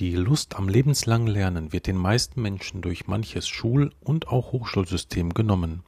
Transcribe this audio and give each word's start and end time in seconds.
Die 0.00 0.16
Lust 0.16 0.56
am 0.56 0.70
lebenslangen 0.70 1.26
Lernen 1.26 1.74
wird 1.74 1.86
den 1.86 1.98
meisten 1.98 2.40
Menschen 2.40 2.80
durch 2.80 3.06
manches 3.06 3.46
Schul- 3.46 3.92
und 4.00 4.28
auch 4.28 4.50
Hochschulsystem 4.50 5.34
genommen. 5.34 5.82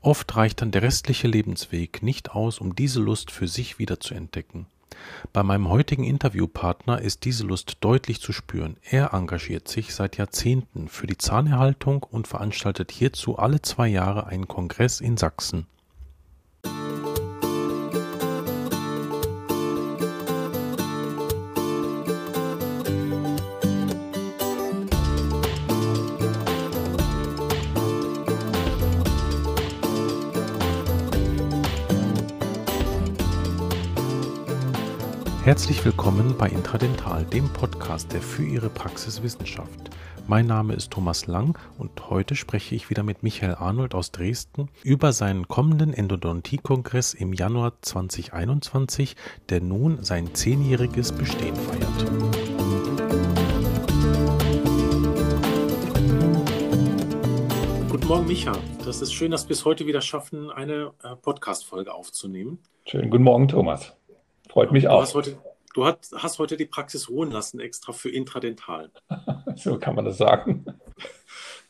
Oft 0.00 0.34
reicht 0.36 0.62
dann 0.62 0.70
der 0.70 0.80
restliche 0.80 1.28
Lebensweg 1.28 2.02
nicht 2.02 2.30
aus, 2.30 2.60
um 2.60 2.74
diese 2.74 2.98
Lust 2.98 3.30
für 3.30 3.48
sich 3.48 3.78
wieder 3.78 4.00
zu 4.00 4.14
entdecken. 4.14 4.64
Bei 5.34 5.42
meinem 5.42 5.68
heutigen 5.68 6.04
Interviewpartner 6.04 7.02
ist 7.02 7.26
diese 7.26 7.44
Lust 7.44 7.76
deutlich 7.82 8.22
zu 8.22 8.32
spüren. 8.32 8.78
Er 8.88 9.12
engagiert 9.12 9.68
sich 9.68 9.94
seit 9.94 10.16
Jahrzehnten 10.16 10.88
für 10.88 11.06
die 11.06 11.18
Zahnerhaltung 11.18 12.04
und 12.04 12.28
veranstaltet 12.28 12.90
hierzu 12.90 13.36
alle 13.36 13.60
zwei 13.60 13.88
Jahre 13.88 14.28
einen 14.28 14.48
Kongress 14.48 14.98
in 14.98 15.18
Sachsen. 15.18 15.66
Herzlich 35.52 35.84
willkommen 35.84 36.34
bei 36.38 36.48
Intradental, 36.48 37.26
dem 37.26 37.46
Podcast, 37.52 38.10
der 38.14 38.22
für 38.22 38.42
Ihre 38.42 38.70
Praxis 38.70 39.22
Wissenschaft. 39.22 39.90
Mein 40.26 40.46
Name 40.46 40.72
ist 40.72 40.90
Thomas 40.90 41.26
Lang 41.26 41.58
und 41.76 42.08
heute 42.08 42.36
spreche 42.36 42.74
ich 42.74 42.88
wieder 42.88 43.02
mit 43.02 43.22
Michael 43.22 43.56
Arnold 43.56 43.94
aus 43.94 44.12
Dresden 44.12 44.70
über 44.82 45.12
seinen 45.12 45.48
kommenden 45.48 45.92
Endodontie-Kongress 45.92 47.12
im 47.12 47.34
Januar 47.34 47.74
2021, 47.82 49.14
der 49.50 49.60
nun 49.60 50.02
sein 50.02 50.34
zehnjähriges 50.34 51.12
Bestehen 51.12 51.54
feiert. 51.54 52.06
Guten 57.90 58.06
Morgen, 58.08 58.26
Micha. 58.26 58.52
Das 58.86 59.02
ist 59.02 59.12
schön, 59.12 59.30
dass 59.30 59.50
wir 59.50 59.52
es 59.52 59.66
heute 59.66 59.86
wieder 59.86 60.00
schaffen, 60.00 60.50
eine 60.50 60.92
äh, 61.02 61.14
Podcast-Folge 61.14 61.92
aufzunehmen. 61.92 62.58
Schönen 62.86 63.10
guten 63.10 63.24
Morgen, 63.24 63.48
Thomas. 63.48 63.94
Freut 64.52 64.70
mich 64.70 64.84
du 64.84 64.90
auch. 64.90 65.00
Hast 65.00 65.14
heute, 65.14 65.38
du 65.72 65.86
hast, 65.86 66.14
hast 66.14 66.38
heute 66.38 66.58
die 66.58 66.66
Praxis 66.66 67.08
ruhen 67.08 67.30
lassen, 67.30 67.58
extra 67.58 67.92
für 67.92 68.10
Intradental. 68.10 68.90
so 69.56 69.78
kann 69.78 69.94
man 69.94 70.04
das 70.04 70.18
sagen. 70.18 70.66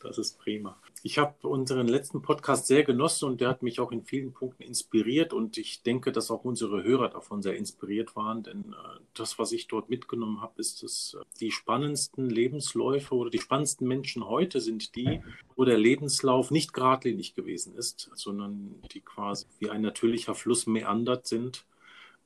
Das 0.00 0.18
ist 0.18 0.40
prima. 0.40 0.76
Ich 1.04 1.18
habe 1.18 1.46
unseren 1.46 1.86
letzten 1.86 2.22
Podcast 2.22 2.66
sehr 2.66 2.82
genossen 2.82 3.26
und 3.28 3.40
der 3.40 3.50
hat 3.50 3.62
mich 3.62 3.78
auch 3.78 3.92
in 3.92 4.02
vielen 4.02 4.32
Punkten 4.32 4.64
inspiriert 4.64 5.32
und 5.32 5.58
ich 5.58 5.82
denke, 5.84 6.10
dass 6.10 6.32
auch 6.32 6.42
unsere 6.42 6.82
Hörer 6.82 7.08
davon 7.08 7.40
sehr 7.40 7.56
inspiriert 7.56 8.16
waren, 8.16 8.42
denn 8.42 8.72
äh, 8.72 9.00
das, 9.14 9.38
was 9.38 9.52
ich 9.52 9.68
dort 9.68 9.88
mitgenommen 9.88 10.40
habe, 10.40 10.54
ist, 10.60 10.82
dass 10.82 11.16
äh, 11.20 11.24
die 11.38 11.52
spannendsten 11.52 12.28
Lebensläufe 12.28 13.14
oder 13.14 13.30
die 13.30 13.38
spannendsten 13.38 13.86
Menschen 13.86 14.26
heute 14.26 14.60
sind 14.60 14.96
die, 14.96 15.22
wo 15.54 15.64
der 15.64 15.78
Lebenslauf 15.78 16.50
nicht 16.50 16.72
geradlinig 16.72 17.36
gewesen 17.36 17.76
ist, 17.76 18.10
sondern 18.14 18.82
die 18.92 19.02
quasi 19.02 19.46
wie 19.60 19.70
ein 19.70 19.82
natürlicher 19.82 20.34
Fluss 20.34 20.66
meandert 20.66 21.28
sind 21.28 21.64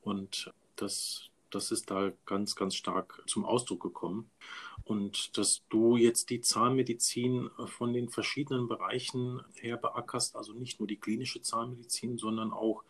und 0.07 0.53
das, 0.77 1.29
das 1.49 1.71
ist 1.71 1.91
da 1.91 2.11
ganz, 2.25 2.55
ganz 2.55 2.75
stark 2.75 3.21
zum 3.27 3.43
Ausdruck 3.43 3.81
gekommen. 3.81 4.29
Und 4.85 5.37
dass 5.37 5.63
du 5.67 5.97
jetzt 5.97 6.29
die 6.29 6.39
Zahnmedizin 6.39 7.49
von 7.65 7.91
den 7.91 8.07
verschiedenen 8.07 8.69
Bereichen 8.69 9.41
her 9.55 9.75
beackerst, 9.75 10.37
also 10.37 10.53
nicht 10.53 10.79
nur 10.79 10.87
die 10.87 10.95
klinische 10.95 11.41
Zahnmedizin, 11.41 12.17
sondern 12.17 12.53
auch 12.53 12.83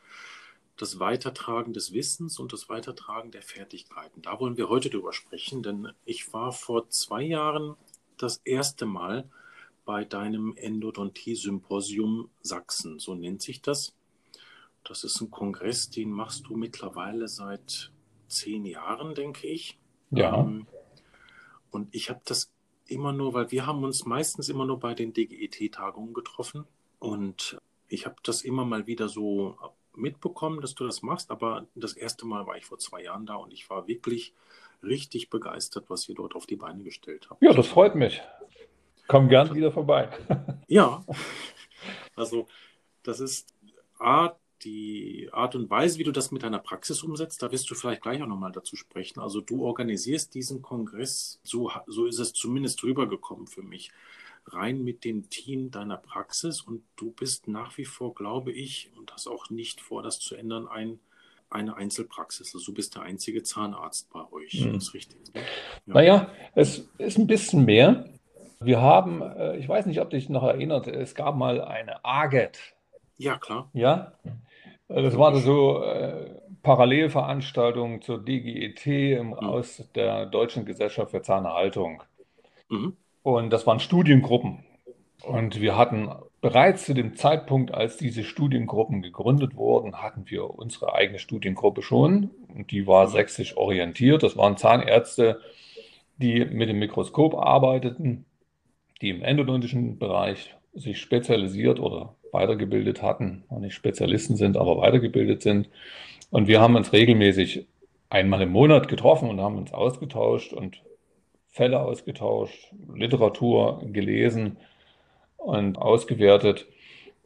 das 0.76 1.00
Weitertragen 1.00 1.74
des 1.74 1.92
Wissens 1.92 2.38
und 2.38 2.54
das 2.54 2.70
Weitertragen 2.70 3.32
der 3.32 3.42
Fertigkeiten. 3.42 4.22
Da 4.22 4.40
wollen 4.40 4.58
wir 4.58 4.70
heute 4.70 4.92
drüber 4.92 5.12
sprechen, 5.12 5.64
denn 5.64 5.92
ich 6.06 6.32
war 6.34 6.52
vor 6.52 6.88
zwei 6.90 7.24
Jahren 7.24 7.76
das 8.18 8.42
erste 8.46 8.86
Mal 8.86 9.28
bei 9.86 10.06
deinem 10.06 10.56
Endodontie-Symposium 10.56 12.30
Sachsen, 12.44 13.00
so 13.00 13.16
nennt 13.16 13.42
sich 13.42 13.64
das. 13.64 13.96
Das 14.88 15.04
ist 15.04 15.20
ein 15.20 15.30
Kongress, 15.30 15.90
den 15.90 16.12
machst 16.12 16.48
du 16.48 16.56
mittlerweile 16.56 17.28
seit 17.28 17.92
zehn 18.30 18.66
Jahren, 18.66 19.16
denke 19.16 19.46
ich. 19.48 19.78
Ja. 20.12 20.40
Ähm, 20.40 20.66
und 21.72 21.94
ich 21.94 22.10
habe 22.10 22.22
das 22.24 22.54
immer 22.86 23.12
nur, 23.12 23.34
weil 23.34 23.52
wir 23.52 23.66
haben 23.66 23.84
uns 23.84 24.06
meistens 24.06 24.48
immer 24.48 24.66
nur 24.66 24.80
bei 24.80 24.94
den 24.94 25.14
DGET-Tagungen 25.14 26.14
getroffen. 26.14 26.66
Und 27.00 27.58
ich 27.90 28.06
habe 28.06 28.16
das 28.24 28.44
immer 28.44 28.64
mal 28.64 28.88
wieder 28.88 29.10
so 29.10 29.58
mitbekommen, 29.94 30.62
dass 30.62 30.74
du 30.74 30.86
das 30.86 31.02
machst. 31.02 31.32
Aber 31.32 31.68
das 31.76 31.94
erste 31.94 32.26
Mal 32.26 32.48
war 32.48 32.56
ich 32.56 32.66
vor 32.66 32.80
zwei 32.80 33.04
Jahren 33.04 33.26
da 33.26 33.36
und 33.36 33.52
ich 33.52 33.70
war 33.70 33.88
wirklich 33.88 34.34
richtig 34.84 35.30
begeistert, 35.30 35.90
was 35.90 36.08
ihr 36.08 36.16
dort 36.16 36.36
auf 36.36 36.46
die 36.46 36.56
Beine 36.56 36.84
gestellt 36.84 37.30
habt. 37.30 37.42
Ja, 37.42 37.52
das 37.52 37.68
freut 37.68 37.96
mich. 37.96 38.22
Komm 39.08 39.28
gern 39.28 39.54
wieder 39.54 39.72
vorbei. 39.72 40.10
ja. 40.68 41.04
Also, 42.16 42.48
das 43.04 43.20
ist 43.20 43.48
A, 44.00 44.36
die 44.64 45.30
Art 45.32 45.56
und 45.56 45.70
Weise, 45.70 46.00
wie 46.00 46.04
du 46.04 46.12
das 46.12 46.32
mit 46.32 46.44
deiner 46.44 46.60
Praxis 46.60 47.04
umsetzt, 47.04 47.42
da 47.42 47.52
wirst 47.52 47.70
du 47.70 47.76
vielleicht 47.76 48.02
gleich 48.02 48.22
auch 48.22 48.28
nochmal 48.28 48.52
dazu 48.52 48.76
sprechen. 48.76 49.20
Also 49.20 49.42
du 49.42 49.66
organisierst 49.66 50.34
diesen 50.34 50.62
Kongress, 50.62 51.40
so, 51.44 51.72
so 51.86 52.06
ist 52.06 52.20
es 52.20 52.34
zumindest 52.34 52.84
rübergekommen 52.84 53.48
für 53.48 53.62
mich, 53.62 53.92
rein 54.46 54.84
mit 54.84 55.04
dem 55.04 55.30
Team 55.30 55.72
deiner 55.72 55.98
Praxis 55.98 56.62
und 56.62 56.84
du 56.96 57.12
bist 57.12 57.48
nach 57.48 57.78
wie 57.78 57.86
vor, 57.86 58.14
glaube 58.14 58.52
ich, 58.52 58.92
und 58.98 59.12
hast 59.14 59.28
auch 59.28 59.50
nicht 59.50 59.82
vor, 59.82 60.04
das 60.04 60.20
zu 60.20 60.36
ändern, 60.36 60.68
ein, 60.68 61.00
eine 61.50 61.76
Einzelpraxis. 61.76 62.54
Also 62.54 62.68
du 62.68 62.74
bist 62.74 62.96
der 62.96 63.04
einzige 63.04 63.44
Zahnarzt 63.44 64.10
bei 64.12 64.32
euch. 64.32 64.54
Hm. 64.54 64.74
Das 64.74 64.84
ist 64.84 64.94
richtig. 64.94 65.20
Ne? 65.34 65.42
Ja. 65.86 65.94
Naja, 65.94 66.32
es 66.56 66.88
ist 66.98 67.18
ein 67.18 67.28
bisschen 67.28 67.66
mehr. 67.66 68.10
Wir 68.60 68.82
haben, 68.82 69.22
äh, 69.22 69.58
ich 69.58 69.70
weiß 69.70 69.86
nicht, 69.86 70.02
ob 70.02 70.10
dich 70.10 70.30
noch 70.30 70.44
erinnert, 70.44 70.88
es 70.88 71.14
gab 71.14 71.36
mal 71.36 71.62
eine 71.62 72.04
AGET. 72.04 72.58
Ja, 73.18 73.38
klar. 73.38 73.70
Ja, 73.74 74.14
das 74.88 75.18
war 75.18 75.36
so 75.36 75.84
äh, 75.84 76.32
Parallelveranstaltung 76.64 78.02
zur 78.02 78.24
DGET 78.24 78.86
im, 78.88 79.28
mhm. 79.28 79.34
aus 79.34 79.84
der 79.96 80.26
Deutschen 80.26 80.66
Gesellschaft 80.66 81.12
für 81.12 81.22
Zahnerhaltung. 81.22 82.04
Mhm. 82.70 82.96
Und 83.24 83.50
das 83.52 83.68
waren 83.68 83.80
Studiengruppen. 83.80 84.64
Und 85.24 85.60
wir 85.60 85.78
hatten 85.78 86.10
bereits 86.42 86.86
zu 86.86 86.94
dem 86.94 87.16
Zeitpunkt, 87.16 87.74
als 87.74 87.98
diese 87.98 88.24
Studiengruppen 88.24 89.02
gegründet 89.02 89.56
wurden, 89.56 90.02
hatten 90.02 90.24
wir 90.28 90.50
unsere 90.52 90.94
eigene 90.94 91.20
Studiengruppe 91.20 91.82
schon. 91.82 92.30
Und 92.54 92.72
die 92.72 92.88
war 92.88 93.08
mhm. 93.08 93.12
sächsisch 93.12 93.58
orientiert. 93.58 94.24
Das 94.24 94.38
waren 94.38 94.58
Zahnärzte, 94.58 95.42
die 96.18 96.46
mit 96.46 96.70
dem 96.70 96.80
Mikroskop 96.80 97.36
arbeiteten, 97.36 98.26
die 99.02 99.10
im 99.10 99.22
endodontischen 99.22 100.00
Bereich 100.00 100.56
sich 100.78 101.00
spezialisiert 101.00 101.80
oder 101.80 102.16
weitergebildet 102.32 103.02
hatten, 103.02 103.44
nicht 103.60 103.74
Spezialisten 103.74 104.36
sind, 104.36 104.58
aber 104.58 104.78
weitergebildet 104.78 105.42
sind. 105.42 105.70
Und 106.30 106.48
wir 106.48 106.62
haben 106.62 106.76
uns 106.76 106.94
regelmäßig 106.94 107.66
einmal 108.10 108.42
im 108.42 108.52
Monat 108.52 108.88
getroffen 108.88 109.30
und 109.30 109.42
haben 109.42 109.58
uns 109.58 109.74
ausgetauscht 109.74 110.54
und 110.54 110.82
Fälle 111.50 111.82
ausgetauscht, 111.82 112.72
Literatur 112.94 113.82
gelesen 113.92 114.58
und 115.38 115.78
ausgewertet 115.78 116.68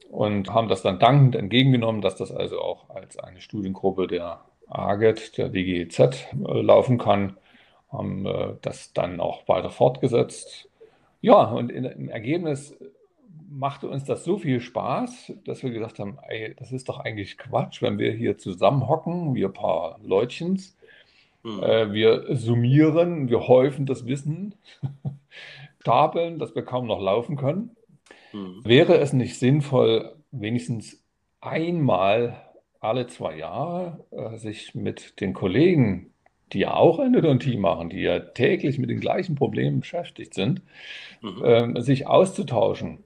und 0.10 0.54
haben 0.54 0.70
das 0.70 0.82
dann 0.82 1.00
dankend 1.00 1.36
entgegengenommen, 1.36 2.02
dass 2.02 2.16
das 2.16 2.32
also 2.32 2.60
auch 2.62 2.90
als 2.90 3.18
eine 3.20 3.42
Studiengruppe 3.42 4.08
der 4.08 4.42
AGET, 4.68 5.38
der 5.38 5.50
DGEZ, 5.50 6.00
äh, 6.00 6.62
laufen 6.62 6.98
kann, 6.98 7.38
haben 7.92 8.26
äh, 8.26 8.54
das 8.62 8.94
dann 8.94 9.20
auch 9.20 9.48
weiter 9.48 9.70
fortgesetzt. 9.70 10.70
Ja, 11.22 11.44
und 11.44 11.70
im 11.72 12.10
Ergebnis 12.10 12.76
machte 13.52 13.90
uns 13.90 14.06
das 14.06 14.24
so 14.24 14.38
viel 14.38 14.62
Spaß, 14.62 15.34
dass 15.46 15.62
wir 15.62 15.72
gesagt 15.72 16.00
haben, 16.00 16.18
ey, 16.28 16.56
das 16.58 16.72
ist 16.72 16.88
doch 16.90 17.00
eigentlich 17.00 17.38
Quatsch, 17.38 17.82
wenn 17.82 18.00
wir 18.00 18.12
hier 18.14 18.38
zusammenhocken, 18.38 19.36
wir 19.36 19.50
paar 19.50 20.00
Leutchens, 20.04 20.78
mhm. 21.44 21.62
äh, 21.62 21.92
wir 21.92 22.36
summieren, 22.36 23.30
wir 23.30 23.48
häufen 23.48 23.86
das 23.86 24.06
Wissen, 24.06 24.56
stapeln, 25.82 26.40
dass 26.40 26.56
wir 26.56 26.64
kaum 26.64 26.88
noch 26.88 27.02
laufen 27.02 27.36
können. 27.36 27.76
Mhm. 28.32 28.62
Wäre 28.64 28.98
es 29.00 29.14
nicht 29.14 29.38
sinnvoll, 29.38 30.16
wenigstens 30.32 31.04
einmal 31.42 32.42
alle 32.80 33.08
zwei 33.08 33.36
Jahre 33.36 34.06
äh, 34.12 34.38
sich 34.38 34.76
mit 34.76 35.20
den 35.20 35.34
Kollegen, 35.34 36.14
die 36.54 36.60
ja 36.60 36.74
auch 36.74 37.00
Endodontie 37.00 37.58
machen, 37.58 37.90
die 37.90 38.02
ja 38.02 38.20
täglich 38.20 38.78
mit 38.78 38.90
den 38.90 39.00
gleichen 39.00 39.36
Problemen 39.36 39.82
beschäftigt 39.82 40.34
sind, 40.34 40.62
mhm. 41.22 41.44
äh, 41.44 41.82
sich 41.82 42.08
auszutauschen 42.08 43.04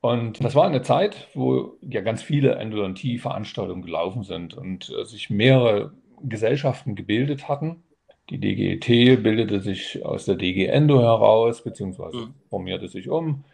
und 0.00 0.42
das 0.42 0.54
war 0.54 0.66
eine 0.66 0.82
Zeit, 0.82 1.28
wo 1.34 1.76
ja 1.82 2.00
ganz 2.00 2.22
viele 2.22 2.54
Endodontie-Veranstaltungen 2.54 3.82
gelaufen 3.82 4.22
sind 4.22 4.54
und 4.54 4.90
äh, 4.90 5.04
sich 5.04 5.28
mehrere 5.28 5.92
Gesellschaften 6.22 6.94
gebildet 6.94 7.48
hatten. 7.48 7.82
Die 8.30 8.38
DGET 8.38 9.22
bildete 9.22 9.60
sich 9.60 10.04
aus 10.04 10.24
der 10.24 10.36
DG 10.36 10.66
Endo 10.66 11.00
heraus, 11.00 11.62
beziehungsweise 11.62 12.16
mhm. 12.16 12.34
formierte 12.48 12.88
sich 12.88 13.10
um. 13.10 13.44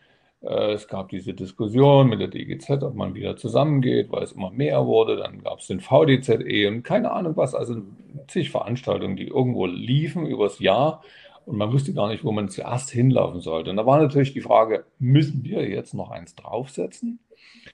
Äh, 0.43 0.72
es 0.72 0.87
gab 0.87 1.08
diese 1.08 1.34
Diskussion 1.34 2.08
mit 2.08 2.20
der 2.20 2.28
DGZ, 2.28 2.82
ob 2.82 2.94
man 2.94 3.14
wieder 3.14 3.37
zusammengeht, 3.37 4.12
weil 4.12 4.22
es 4.22 4.32
immer 4.32 4.50
mehr 4.50 4.87
wurde. 4.87 5.16
Dann 5.16 5.43
gab 5.43 5.58
es 5.58 5.66
den 5.66 5.81
VDZE 5.81 6.69
und 6.69 6.84
keine 6.84 7.10
Ahnung 7.10 7.37
was, 7.37 7.54
also 7.54 7.82
zig 8.28 8.50
Veranstaltungen, 8.50 9.16
die 9.16 9.28
irgendwo 9.28 9.66
liefen 9.66 10.26
übers 10.26 10.60
Jahr 10.60 11.02
Und 11.46 11.56
man 11.56 11.72
wusste 11.72 11.94
gar 11.94 12.08
nicht, 12.08 12.25
wo 12.25 12.32
man 12.32 12.48
zuerst 12.48 12.90
hinlaufen 12.90 13.40
sollte. 13.40 13.70
Und 13.70 13.76
da 13.76 13.87
war 13.87 14.00
natürlich 14.00 14.32
die 14.32 14.40
Frage, 14.40 14.84
müssen 14.98 15.44
wir 15.44 15.69
jetzt 15.69 15.94
noch 15.94 16.10
eins 16.10 16.34
draufsetzen? 16.34 17.20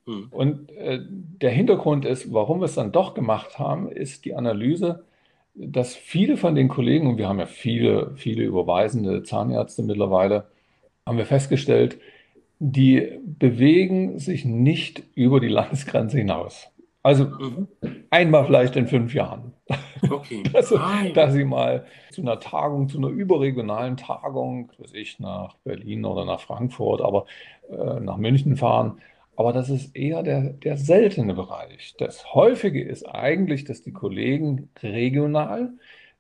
Mhm. 0.07 0.29
Und 0.31 0.73
äh, 0.73 1.01
der 1.09 1.51
Hintergrund 1.51 2.05
ist, 2.05 2.33
warum 2.33 2.61
wir 2.61 2.67
es 2.67 2.75
dann 2.75 2.93
doch 2.93 3.15
gemacht 3.15 3.59
haben, 3.59 3.91
ist 3.91 4.27
die 4.27 4.35
Analyse, 4.35 5.05
dass 5.55 5.97
viele 5.97 6.37
von 6.37 6.55
den 6.55 6.69
Kollegen, 6.69 7.07
und 7.07 7.19
wir 7.19 7.29
haben 7.29 7.39
ja 7.39 7.47
viele, 7.47 8.13
viele 8.15 8.45
überweisende 8.45 9.23
Zahnärzte 9.23 9.83
mittlerweile, 9.83 10.45
haben 11.07 11.19
wir 11.19 11.27
festgestellt, 11.27 11.99
die 12.59 13.19
bewegen 13.25 14.19
sich 14.19 14.45
nicht 14.45 15.03
über 15.15 15.41
die 15.41 15.49
Landesgrenze 15.49 16.19
hinaus. 16.19 16.69
Also 17.03 17.25
mhm. 17.25 17.69
einmal 18.11 18.45
vielleicht 18.47 18.77
in 18.77 18.87
fünf 18.87 19.13
Jahren. 19.15 19.55
Okay. 20.09 20.43
dass, 20.53 20.73
dass, 21.15 21.33
sie 21.33 21.45
mal 21.45 21.87
zu 22.11 22.23
einer 22.23 22.39
Tagung, 22.39 22.89
zu 22.89 22.99
einer 22.99 23.09
überregionalen 23.09 23.97
Tagung, 23.97 24.71
weiß 24.79 24.95
ich, 24.95 25.19
nach 25.19 25.57
Berlin 25.65 26.05
oder 26.05 26.25
nach 26.25 26.41
Frankfurt, 26.41 27.01
aber 27.01 27.27
äh, 27.71 28.01
nach 28.01 28.17
München 28.17 28.57
fahren. 28.57 29.01
Aber 29.35 29.53
das 29.53 29.71
ist 29.71 29.97
eher 29.97 30.23
der, 30.23 30.53
der 30.53 30.77
seltene 30.77 31.35
Bereich. 31.35 31.95
Das 31.99 32.35
Häufige 32.35 32.83
ist 32.83 33.05
eigentlich, 33.05 33.65
dass 33.65 33.83
die 33.83 33.93
Kollegen 33.93 34.69
regional 34.83 35.73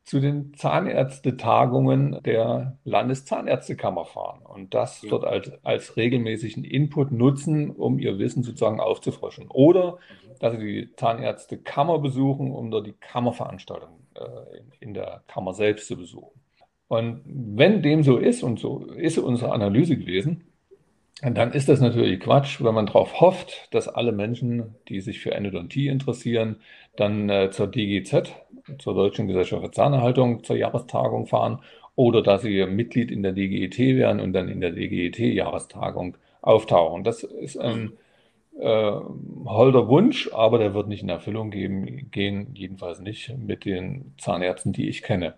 zu 0.04 0.20
den 0.20 0.52
Zahnärztetagungen 0.54 2.18
der 2.24 2.78
Landeszahnärztekammer 2.84 4.04
fahren 4.04 4.42
und 4.44 4.74
das 4.74 5.02
ja. 5.02 5.10
dort 5.10 5.24
als, 5.24 5.52
als 5.62 5.96
regelmäßigen 5.96 6.64
Input 6.64 7.12
nutzen, 7.12 7.70
um 7.70 7.98
ihr 7.98 8.18
Wissen 8.18 8.42
sozusagen 8.42 8.80
aufzufrischen. 8.80 9.46
Oder 9.48 9.98
dass 10.40 10.54
sie 10.54 10.58
die 10.58 10.92
Zahnärztekammer 10.96 12.00
besuchen, 12.00 12.50
um 12.50 12.70
dort 12.70 12.86
die 12.86 12.94
Kammerveranstaltung 12.94 13.90
äh, 14.14 14.58
in, 14.58 14.72
in 14.80 14.94
der 14.94 15.22
Kammer 15.28 15.54
selbst 15.54 15.86
zu 15.86 15.96
besuchen. 15.96 16.40
Und 16.88 17.22
wenn 17.24 17.80
dem 17.80 18.02
so 18.02 18.18
ist, 18.18 18.42
und 18.42 18.58
so 18.58 18.84
ist 18.84 19.18
unsere 19.18 19.52
Analyse 19.52 19.96
gewesen, 19.96 20.51
dann 21.22 21.52
ist 21.52 21.68
das 21.68 21.80
natürlich 21.80 22.20
Quatsch, 22.20 22.60
wenn 22.62 22.74
man 22.74 22.86
darauf 22.86 23.20
hofft, 23.20 23.68
dass 23.72 23.86
alle 23.88 24.12
Menschen, 24.12 24.74
die 24.88 25.00
sich 25.00 25.20
für 25.20 25.32
Endodontie 25.32 25.86
interessieren, 25.88 26.56
dann 26.96 27.28
äh, 27.30 27.50
zur 27.50 27.68
DGZ, 27.68 28.32
zur 28.78 28.94
Deutschen 28.94 29.28
Gesellschaft 29.28 29.62
für 29.64 29.70
Zahnerhaltung, 29.70 30.42
zur 30.42 30.56
Jahrestagung 30.56 31.26
fahren 31.26 31.60
oder 31.94 32.22
dass 32.22 32.42
sie 32.42 32.66
Mitglied 32.66 33.10
in 33.10 33.22
der 33.22 33.32
DGET 33.32 33.78
werden 33.78 34.20
und 34.20 34.32
dann 34.32 34.48
in 34.48 34.60
der 34.60 34.72
DGET-Jahrestagung 34.72 36.16
auftauchen. 36.40 37.04
Das 37.04 37.22
ist 37.22 37.56
ein 37.58 37.92
äh, 38.58 38.92
holder 39.46 39.88
Wunsch, 39.88 40.30
aber 40.32 40.58
der 40.58 40.74
wird 40.74 40.88
nicht 40.88 41.02
in 41.02 41.08
Erfüllung 41.08 41.50
geben, 41.50 42.10
gehen, 42.10 42.48
jedenfalls 42.54 43.00
nicht 43.00 43.36
mit 43.38 43.64
den 43.64 44.14
Zahnärzten, 44.18 44.72
die 44.72 44.88
ich 44.88 45.02
kenne. 45.02 45.34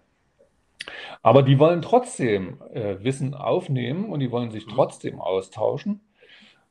Aber 1.23 1.43
die 1.43 1.59
wollen 1.59 1.83
trotzdem 1.83 2.61
äh, 2.73 2.97
Wissen 3.03 3.35
aufnehmen 3.35 4.11
und 4.11 4.21
die 4.21 4.31
wollen 4.31 4.51
sich 4.51 4.67
mhm. 4.67 4.71
trotzdem 4.71 5.21
austauschen. 5.21 6.01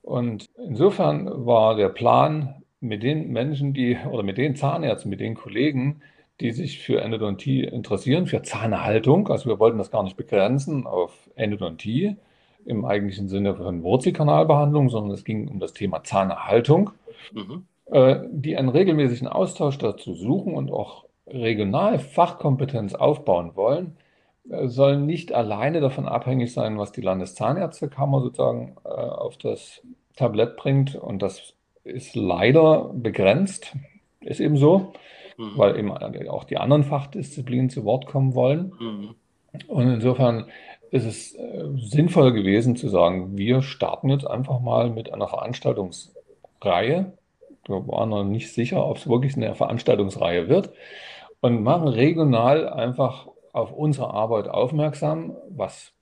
Und 0.01 0.49
insofern 0.57 1.45
war 1.45 1.75
der 1.75 1.89
Plan, 1.89 2.63
mit 2.83 3.01
den 3.01 3.31
Menschen, 3.31 3.73
die 3.73 3.97
oder 4.11 4.23
mit 4.23 4.37
den 4.37 4.55
Zahnärzten, 4.55 5.09
mit 5.09 5.21
den 5.21 5.35
Kollegen, 5.35 6.01
die 6.41 6.51
sich 6.51 6.79
für 6.79 6.99
Endodontie 7.01 7.63
interessieren, 7.63 8.27
für 8.27 8.41
Zahnerhaltung, 8.41 9.29
also 9.29 9.49
wir 9.49 9.59
wollten 9.59 9.77
das 9.77 9.89
gar 9.89 10.03
nicht 10.03 10.17
begrenzen 10.17 10.85
auf 10.85 11.29
Endodontie 11.35 12.17
im 12.65 12.83
eigentlichen 12.85 13.29
Sinne 13.29 13.55
von 13.55 13.83
Wurzelkanalbehandlung, 13.83 14.89
sondern 14.89 15.13
es 15.13 15.23
ging 15.23 15.47
um 15.47 15.59
das 15.59 15.73
Thema 15.73 16.03
Zahnerhaltung, 16.03 16.91
mhm. 17.33 17.65
äh, 17.85 18.19
die 18.31 18.57
einen 18.57 18.69
regelmäßigen 18.69 19.27
Austausch 19.27 19.77
dazu 19.77 20.13
suchen 20.13 20.53
und 20.53 20.71
auch 20.71 21.05
regional 21.27 21.99
Fachkompetenz 21.99 22.93
aufbauen 22.93 23.55
wollen, 23.55 23.97
äh, 24.49 24.67
sollen 24.67 25.05
nicht 25.05 25.33
alleine 25.33 25.81
davon 25.81 26.07
abhängig 26.07 26.53
sein, 26.53 26.77
was 26.77 26.91
die 26.91 27.01
Landeszahnärztekammer 27.01 28.21
sozusagen 28.21 28.75
äh, 28.83 28.89
auf 28.89 29.37
das 29.37 29.81
Tablett 30.15 30.57
bringt. 30.57 30.95
Und 30.95 31.21
das 31.21 31.53
ist 31.83 32.15
leider 32.15 32.91
begrenzt, 32.93 33.75
ist 34.21 34.39
eben 34.39 34.57
so, 34.57 34.93
mhm. 35.37 35.51
weil 35.55 35.77
eben 35.77 35.91
auch 36.29 36.43
die 36.43 36.57
anderen 36.57 36.83
Fachdisziplinen 36.83 37.69
zu 37.69 37.85
Wort 37.85 38.05
kommen 38.05 38.35
wollen. 38.35 38.73
Mhm. 38.79 39.15
Und 39.67 39.93
insofern 39.93 40.45
ist 40.91 41.05
es 41.05 41.35
äh, 41.35 41.69
sinnvoll 41.77 42.33
gewesen 42.33 42.75
zu 42.75 42.87
sagen, 42.89 43.37
wir 43.37 43.61
starten 43.61 44.09
jetzt 44.09 44.27
einfach 44.27 44.59
mal 44.59 44.89
mit 44.89 45.13
einer 45.13 45.27
Veranstaltungsreihe. 45.27 47.13
Wir 47.65 47.87
waren 47.87 48.09
noch 48.09 48.23
nicht 48.23 48.53
sicher, 48.53 48.85
ob 48.85 48.97
es 48.97 49.07
wirklich 49.07 49.35
eine 49.35 49.55
Veranstaltungsreihe 49.55 50.49
wird 50.49 50.71
und 51.41 51.63
machen 51.63 51.87
regional 51.87 52.69
einfach 52.69 53.27
auf 53.53 53.71
unsere 53.71 54.13
Arbeit 54.13 54.47
aufmerksam. 54.47 55.35
Was 55.49 55.93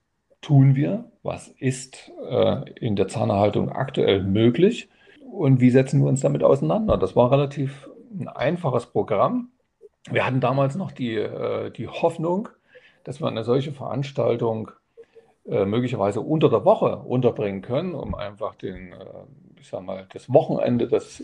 tun 0.41 0.75
wir? 0.75 1.05
Was 1.23 1.47
ist 1.47 2.11
äh, 2.29 2.69
in 2.79 2.95
der 2.95 3.07
Zahnerhaltung 3.07 3.69
aktuell 3.69 4.23
möglich? 4.23 4.89
und 5.31 5.61
wie 5.61 5.69
setzen 5.69 6.01
wir 6.01 6.09
uns 6.09 6.21
damit 6.21 6.43
auseinander? 6.43 6.97
Das 6.97 7.15
war 7.15 7.31
relativ 7.31 7.89
ein 8.19 8.27
einfaches 8.27 8.85
Programm. 8.87 9.49
Wir 10.09 10.25
hatten 10.25 10.41
damals 10.41 10.75
noch 10.75 10.91
die, 10.91 11.15
äh, 11.15 11.71
die 11.71 11.87
Hoffnung, 11.87 12.49
dass 13.03 13.21
wir 13.21 13.27
eine 13.27 13.43
solche 13.43 13.71
Veranstaltung 13.71 14.71
äh, 15.45 15.65
möglicherweise 15.65 16.21
unter 16.21 16.49
der 16.49 16.65
Woche 16.65 16.97
unterbringen 16.97 17.61
können, 17.61 17.95
um 17.95 18.13
einfach 18.13 18.55
den, 18.55 18.91
äh, 18.91 18.95
ich 19.61 19.69
sag 19.69 19.83
mal, 19.83 20.07
das 20.11 20.31
Wochenende, 20.31 20.87
das, 20.87 21.23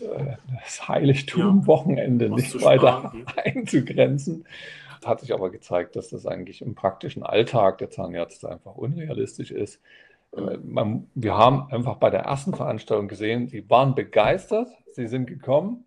das 0.63 0.88
Heiligtum-Wochenende 0.88 2.28
ja, 2.28 2.36
nicht 2.36 2.63
weiter 2.63 3.13
einzugrenzen. 3.44 4.45
Hat 5.04 5.22
sich 5.22 5.34
aber 5.34 5.51
gezeigt, 5.51 5.95
dass 5.95 6.10
das 6.10 6.25
eigentlich 6.25 6.62
im 6.62 6.75
praktischen 6.75 7.24
Alltag 7.24 7.78
der 7.80 7.89
Zahnärzte 7.89 8.50
einfach 8.50 8.75
unrealistisch 8.75 9.51
ist. 9.51 9.81
Äh, 10.36 10.57
man, 10.63 11.10
wir 11.16 11.38
haben 11.38 11.72
einfach 11.72 11.95
bei 11.95 12.10
der 12.10 12.22
ersten 12.22 12.54
Veranstaltung 12.54 13.07
gesehen, 13.07 13.48
sie 13.48 13.69
waren 13.69 13.95
begeistert, 13.95 14.69
sie 14.92 15.07
sind 15.07 15.28
gekommen, 15.28 15.86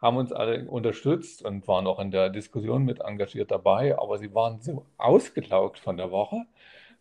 haben 0.00 0.16
uns 0.16 0.32
alle 0.32 0.66
unterstützt 0.68 1.44
und 1.44 1.66
waren 1.68 1.86
auch 1.86 1.98
in 1.98 2.10
der 2.10 2.30
Diskussion 2.30 2.84
mit 2.84 3.00
engagiert 3.00 3.50
dabei, 3.50 3.98
aber 3.98 4.18
sie 4.18 4.34
waren 4.34 4.60
so 4.60 4.86
ausgelaugt 4.96 5.78
von 5.78 5.96
der 5.96 6.10
Woche, 6.10 6.46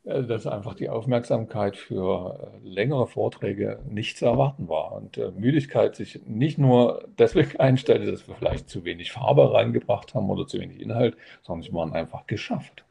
äh, 0.03 0.23
dass 0.23 0.47
einfach 0.47 0.75
die 0.75 0.89
Aufmerksamkeit 0.89 1.77
für 1.77 2.59
äh, 2.63 2.67
längere 2.67 3.07
Vorträge 3.07 3.79
nicht 3.87 4.17
zu 4.17 4.25
erwarten 4.25 4.67
war 4.69 4.88
und 4.99 5.39
Müdigkeit 5.39 5.95
sich 5.95 6.21
nicht 6.25 6.57
nur 6.57 7.07
deswegen 7.17 7.57
einstellte, 7.59 8.11
dass 8.11 8.27
wir 8.27 8.35
vielleicht 8.35 8.69
zu 8.69 8.85
wenig 8.85 9.11
Farbe 9.11 9.53
reingebracht 9.53 10.13
haben 10.13 10.29
oder 10.29 10.45
zu 10.45 10.59
wenig 10.59 10.79
Inhalt, 10.79 11.15
sondern 11.41 11.63
sie 11.63 11.73
waren 11.73 11.93
einfach 11.93 12.27
geschafft 12.27 12.83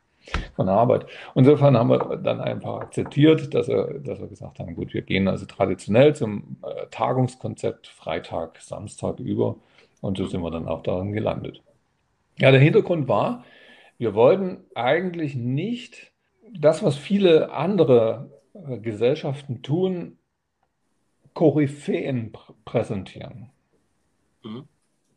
von 0.56 0.66
der 0.66 0.74
Arbeit. 0.74 1.06
Insofern 1.34 1.76
haben 1.76 1.90
wir 1.90 2.16
dann 2.22 2.40
einfach 2.40 2.80
akzeptiert, 2.80 3.54
dass 3.54 3.68
wir, 3.68 4.00
dass 4.00 4.20
wir 4.20 4.28
gesagt 4.28 4.58
haben, 4.58 4.74
gut, 4.74 4.92
wir 4.92 5.02
gehen 5.02 5.28
also 5.28 5.46
traditionell 5.46 6.14
zum 6.14 6.58
äh, 6.62 6.86
Tagungskonzept 6.90 7.86
Freitag, 7.86 8.60
Samstag 8.60 9.20
über 9.20 9.56
und 10.00 10.18
so 10.18 10.26
sind 10.26 10.42
wir 10.42 10.50
dann 10.50 10.68
auch 10.68 10.82
darin 10.82 11.12
gelandet. 11.12 11.62
Ja, 12.38 12.50
der 12.50 12.60
Hintergrund 12.60 13.08
war, 13.08 13.44
wir 13.98 14.14
wollten 14.14 14.58
eigentlich 14.74 15.34
nicht 15.34 16.12
das, 16.52 16.82
was 16.82 16.96
viele 16.96 17.52
andere 17.52 18.30
äh, 18.54 18.78
Gesellschaften 18.78 19.62
tun, 19.62 20.17
Koryphäen 21.38 22.32
präsentieren. 22.64 23.50
Mhm 24.42 24.64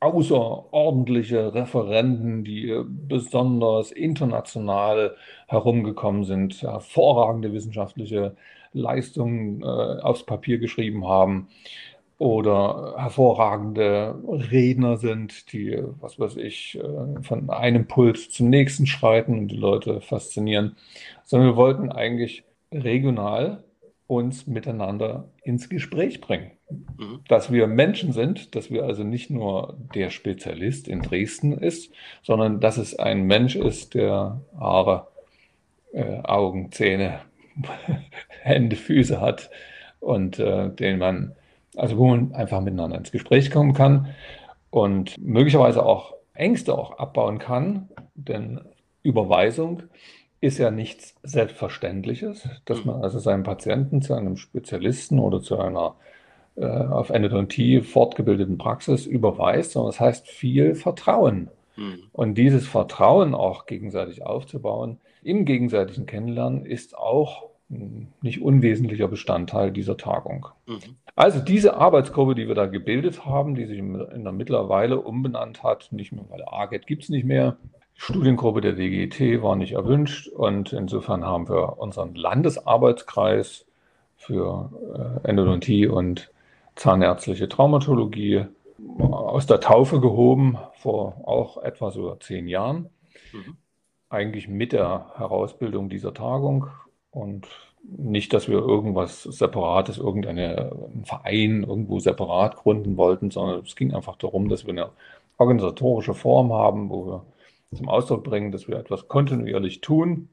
außerordentliche 0.02 1.54
Referenten, 1.54 2.44
die 2.44 2.76
besonders 2.88 3.92
international 3.92 5.16
herumgekommen 5.48 6.24
sind, 6.24 6.60
hervorragende 6.64 7.54
wissenschaftliche 7.54 8.36
Leistungen 8.74 9.62
äh, 9.62 9.66
aufs 9.66 10.26
Papier 10.26 10.58
geschrieben 10.58 11.08
haben 11.08 11.50
oder 12.18 12.96
hervorragende 12.98 14.16
Redner 14.28 14.98
sind, 14.98 15.54
die, 15.54 15.80
was 16.00 16.20
weiß 16.20 16.38
ich, 16.38 16.80
äh, 16.80 17.22
von 17.22 17.52
einem 17.52 17.88
Puls 17.88 18.32
zum 18.32 18.50
nächsten 18.50 18.88
schreiten 18.88 19.38
und 19.38 19.50
die 19.50 19.58
Leute 19.58 20.02
faszinieren, 20.02 20.78
sondern 21.26 21.50
wir 21.50 21.58
wollten 21.58 21.92
eigentlich 21.92 22.44
regional 22.72 23.64
uns 24.12 24.46
miteinander 24.46 25.30
ins 25.42 25.70
Gespräch 25.70 26.20
bringen. 26.20 26.52
Mhm. 26.70 27.22
Dass 27.30 27.50
wir 27.50 27.66
Menschen 27.68 28.12
sind, 28.12 28.56
dass 28.56 28.70
wir 28.70 28.84
also 28.84 29.06
nicht 29.06 29.30
nur 29.30 29.78
der 29.96 30.10
Spezialist 30.10 30.90
in 30.90 31.02
Dresden 31.02 31.58
ist, 31.58 31.94
sondern 32.22 32.60
dass 32.60 32.76
es 32.76 33.00
ein 33.00 33.24
Mensch 33.24 33.56
ist, 33.56 33.94
der 33.94 34.42
Haare, 34.60 35.08
äh, 35.94 36.20
Augen, 36.24 36.74
Zähne, 36.74 37.22
Hände, 38.42 38.76
Füße 38.76 39.22
hat 39.22 39.50
und 40.02 40.40
äh, 40.40 40.70
den 40.70 41.00
man, 41.00 41.34
also 41.78 41.98
wo 41.98 42.10
man 42.10 42.34
einfach 42.34 42.60
miteinander 42.60 42.98
ins 42.98 43.14
Gespräch 43.14 43.50
kommen 43.50 43.74
kann 43.74 44.10
und 44.72 45.16
möglicherweise 45.18 45.86
auch 45.86 46.16
Ängste 46.34 46.78
auch 46.78 46.98
abbauen 46.98 47.40
kann, 47.40 47.88
denn 48.16 48.60
Überweisung 49.04 49.84
ist 50.42 50.58
ja 50.58 50.72
nichts 50.72 51.16
Selbstverständliches, 51.24 52.50
dass 52.66 52.84
man 52.84 53.04
also 53.04 53.20
seinen 53.20 53.44
Patienten 53.44 54.02
zu 54.02 54.16
einem 54.16 54.38
Spezialisten 54.38 55.20
oder 55.20 55.40
zu 55.42 55.60
einer 55.60 55.96
äh, 56.56 56.66
auf 56.66 57.12
Endodontie 57.12 57.82
fortgebildeten 57.82 58.58
Praxis 58.58 59.06
überweist, 59.06 59.72
sondern 59.72 59.92
das 59.92 60.00
heißt 60.00 60.28
viel 60.28 60.76
Vertrauen. 60.76 61.50
Mhm. 61.78 62.00
Und 62.12 62.36
dieses 62.36 62.68
Vertrauen 62.68 63.36
auch 63.36 63.68
gegenseitig 63.68 64.26
aufzubauen, 64.26 65.00
im 65.24 65.46
gegenseitigen 65.46 66.08
Kennenlernen 66.08 66.66
ist 66.66 66.98
auch 66.98 67.52
ein 67.70 68.12
nicht 68.22 68.42
unwesentlicher 68.42 69.08
Bestandteil 69.08 69.72
dieser 69.72 69.96
Tagung. 69.96 70.48
Mhm. 70.66 70.98
Also 71.16 71.40
diese 71.40 71.76
Arbeitsgruppe, 71.76 72.36
die 72.36 72.48
wir 72.48 72.56
da 72.56 72.66
gebildet 72.66 73.26
haben, 73.26 73.56
die 73.56 73.66
sich 73.66 73.78
in 73.78 74.24
der 74.24 74.32
mittlerweile 74.32 75.00
umbenannt 75.00 75.62
hat, 75.64 75.90
nicht 75.92 76.12
mehr, 76.12 76.26
weil 76.30 76.44
AGET 76.46 76.88
gibt 76.88 77.04
es 77.04 77.10
nicht 77.10 77.26
mehr, 77.26 77.58
Studiengruppe 78.04 78.62
der 78.62 78.74
DGT 78.74 79.44
war 79.44 79.56
nicht 79.56 79.74
erwünscht 79.74 80.28
und 80.28 80.74
insofern 80.74 81.24
haben 81.24 81.48
wir 81.48 81.78
unseren 81.78 82.16
Landesarbeitskreis 82.16 83.68
für 84.18 84.72
äh, 85.24 85.28
Endodontie 85.30 85.86
und 85.86 86.32
zahnärztliche 86.76 87.48
Traumatologie 87.48 88.46
aus 88.98 89.46
der 89.46 89.60
Taufe 89.60 90.00
gehoben, 90.00 90.58
vor 90.74 91.22
auch 91.26 91.62
etwa 91.62 91.92
so 91.92 92.16
zehn 92.16 92.48
Jahren. 92.48 92.90
Mhm. 93.34 93.58
Eigentlich 94.10 94.48
mit 94.48 94.74
der 94.74 95.12
Herausbildung 95.18 95.88
dieser 95.88 96.16
Tagung 96.16 96.70
und 97.12 97.48
nicht, 97.84 98.34
dass 98.34 98.48
wir 98.48 98.58
irgendwas 98.58 99.22
Separates, 99.22 100.00
irgendeinen 100.00 101.06
Verein 101.06 101.62
irgendwo 101.62 102.00
separat 102.00 102.56
gründen 102.56 102.98
wollten, 102.98 103.30
sondern 103.30 103.60
es 103.60 103.76
ging 103.76 103.94
einfach 103.94 104.16
darum, 104.16 104.50
dass 104.50 104.66
wir 104.66 104.72
eine 104.72 104.90
organisatorische 105.38 106.16
Form 106.16 106.52
haben, 106.52 106.90
wo 106.90 107.06
wir 107.06 107.26
zum 107.76 107.90
Ausdruck 107.90 108.24
bringen, 108.24 108.52
dass 108.52 108.68
wir 108.68 108.78
etwas 108.78 109.08
kontinuierlich 109.08 109.82
tun 109.82 110.30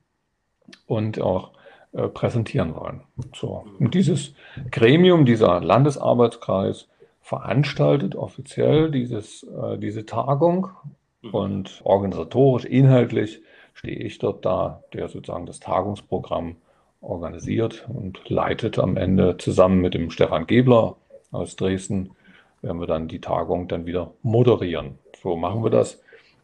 und 0.86 1.20
auch 1.20 1.52
äh, 1.92 2.08
präsentieren 2.08 2.74
wollen. 2.74 3.02
So. 3.34 3.64
Und 3.78 3.94
dieses 3.94 4.34
Gremium, 4.70 5.24
dieser 5.24 5.60
Landesarbeitskreis 5.60 6.88
veranstaltet 7.20 8.14
offiziell 8.14 8.90
dieses, 8.90 9.44
äh, 9.44 9.78
diese 9.78 10.04
Tagung 10.04 10.68
mhm. 11.22 11.30
und 11.30 11.80
organisatorisch, 11.84 12.64
inhaltlich 12.64 13.40
stehe 13.74 13.96
ich 13.96 14.18
dort 14.18 14.44
da, 14.44 14.82
der 14.92 15.08
sozusagen 15.08 15.46
das 15.46 15.60
Tagungsprogramm 15.60 16.56
organisiert 17.00 17.88
und 17.88 18.28
leitet 18.28 18.78
am 18.78 18.96
Ende 18.96 19.36
zusammen 19.38 19.80
mit 19.80 19.94
dem 19.94 20.10
Stefan 20.10 20.46
Gebler 20.46 20.96
aus 21.30 21.54
Dresden, 21.54 22.10
werden 22.60 22.80
wir 22.80 22.86
dann 22.86 23.06
die 23.06 23.20
Tagung 23.20 23.68
dann 23.68 23.86
wieder 23.86 24.12
moderieren. 24.22 24.98
So 25.22 25.36
machen 25.36 25.62
wir 25.62 25.70
das. 25.70 26.02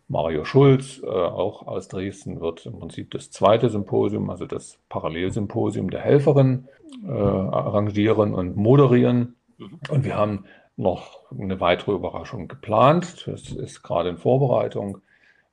Mario 0.09 0.45
Schulz, 0.45 1.01
äh, 1.03 1.07
auch 1.07 1.67
aus 1.67 1.89
Dresden, 1.89 2.41
wird 2.41 2.67
im 2.67 2.79
Prinzip 2.79 3.11
das 3.11 3.31
zweite 3.31 3.71
Symposium, 3.71 4.29
also 4.31 4.47
das 4.47 4.79
Parallelsymposium 4.89 5.91
der 5.91 6.01
Helferin, 6.01 6.69
äh, 7.07 7.11
arrangieren 7.11 8.35
und 8.35 8.57
moderieren. 8.57 9.37
Mhm. 9.59 9.79
Und 9.89 10.05
wir 10.05 10.17
haben 10.17 10.45
noch 10.77 11.21
eine 11.31 11.61
weitere 11.61 11.93
Überraschung 11.93 12.49
geplant. 12.49 13.27
Das 13.27 13.51
ist 13.51 13.83
gerade 13.83 14.11
in 14.11 14.19
Vorbereitung. 14.19 14.99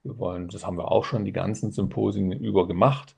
Wir 0.03 0.17
wollen, 0.17 0.47
das 0.49 0.65
haben 0.65 0.77
wir 0.77 0.91
auch 0.91 1.05
schon 1.05 1.25
die 1.25 1.31
ganzen 1.31 1.71
Symposien 1.71 2.31
über 2.31 2.67
gemacht. 2.67 3.15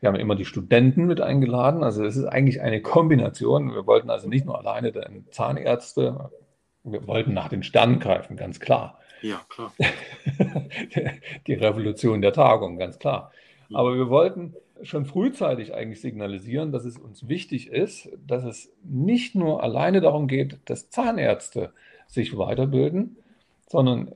Wir 0.00 0.08
haben 0.08 0.16
immer 0.16 0.34
die 0.34 0.44
Studenten 0.44 1.06
mit 1.06 1.20
eingeladen. 1.20 1.82
Also 1.82 2.04
es 2.04 2.16
ist 2.16 2.26
eigentlich 2.26 2.60
eine 2.60 2.82
Kombination. 2.82 3.72
Wir 3.72 3.86
wollten 3.86 4.10
also 4.10 4.28
nicht 4.28 4.44
nur 4.44 4.58
alleine 4.58 4.92
Zahnärzte, 5.30 6.30
wir 6.84 7.06
wollten 7.06 7.34
nach 7.34 7.48
den 7.48 7.62
Sternen 7.62 7.98
greifen, 7.98 8.36
ganz 8.36 8.60
klar. 8.60 8.98
Ja, 9.26 9.40
klar. 9.48 9.72
die 11.46 11.54
Revolution 11.54 12.22
der 12.22 12.32
Tagung, 12.32 12.78
ganz 12.78 12.98
klar. 12.98 13.32
Mhm. 13.68 13.76
Aber 13.76 13.94
wir 13.96 14.08
wollten 14.08 14.54
schon 14.82 15.06
frühzeitig 15.06 15.74
eigentlich 15.74 16.00
signalisieren, 16.00 16.70
dass 16.70 16.84
es 16.84 16.96
uns 16.98 17.28
wichtig 17.28 17.68
ist, 17.68 18.08
dass 18.26 18.44
es 18.44 18.70
nicht 18.84 19.34
nur 19.34 19.62
alleine 19.62 20.00
darum 20.00 20.28
geht, 20.28 20.58
dass 20.66 20.90
Zahnärzte 20.90 21.72
sich 22.06 22.36
weiterbilden, 22.36 23.16
sondern 23.68 24.12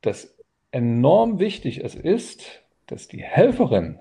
dass 0.00 0.34
enorm 0.70 1.38
wichtig 1.40 1.84
es 1.84 1.94
ist, 1.94 2.62
dass 2.86 3.08
die 3.08 3.22
Helferinnen, 3.22 3.98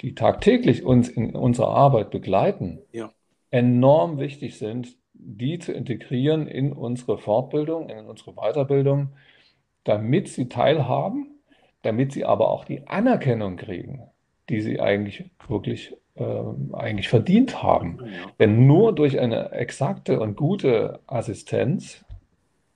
die 0.00 0.14
tagtäglich 0.14 0.84
uns 0.84 1.08
in 1.08 1.34
unserer 1.34 1.68
Arbeit 1.68 2.10
begleiten, 2.10 2.80
ja. 2.92 3.12
enorm 3.50 4.18
wichtig 4.18 4.58
sind, 4.58 4.96
die 5.14 5.58
zu 5.58 5.72
integrieren 5.72 6.48
in 6.48 6.72
unsere 6.72 7.16
Fortbildung, 7.18 7.88
in 7.88 8.06
unsere 8.06 8.32
Weiterbildung, 8.32 9.10
damit 9.84 10.28
sie 10.28 10.48
teilhaben, 10.48 11.40
damit 11.82 12.12
sie 12.12 12.24
aber 12.24 12.50
auch 12.50 12.64
die 12.64 12.86
Anerkennung 12.86 13.56
kriegen, 13.56 14.02
die 14.48 14.60
sie 14.60 14.80
eigentlich 14.80 15.30
wirklich 15.48 15.96
äh, 16.14 16.24
eigentlich 16.72 17.08
verdient 17.08 17.62
haben. 17.62 17.98
Denn 18.38 18.66
nur 18.66 18.94
durch 18.94 19.18
eine 19.18 19.52
exakte 19.52 20.20
und 20.20 20.36
gute 20.36 21.00
Assistenz 21.06 22.04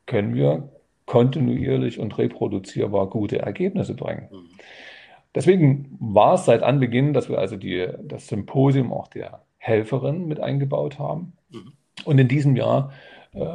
können 0.07 0.35
wir 0.35 0.71
kontinuierlich 1.05 1.99
und 1.99 2.17
reproduzierbar 2.19 3.09
gute 3.09 3.39
Ergebnisse 3.39 3.95
bringen. 3.95 4.29
Mhm. 4.31 4.49
Deswegen 5.35 5.97
war 6.01 6.35
es 6.35 6.47
seit 6.47 6.63
Anbeginn, 6.63 7.13
dass 7.13 7.29
wir 7.29 7.39
also 7.39 7.57
die, 7.57 7.89
das 8.03 8.27
Symposium 8.27 8.93
auch 8.93 9.09
der 9.09 9.43
Helferin 9.59 10.27
mit 10.27 10.41
eingebaut 10.41 10.99
haben. 10.99 11.35
Mhm. 11.51 11.73
Und 12.05 12.19
in 12.19 12.29
diesem 12.29 12.57
Jahr 12.57 12.93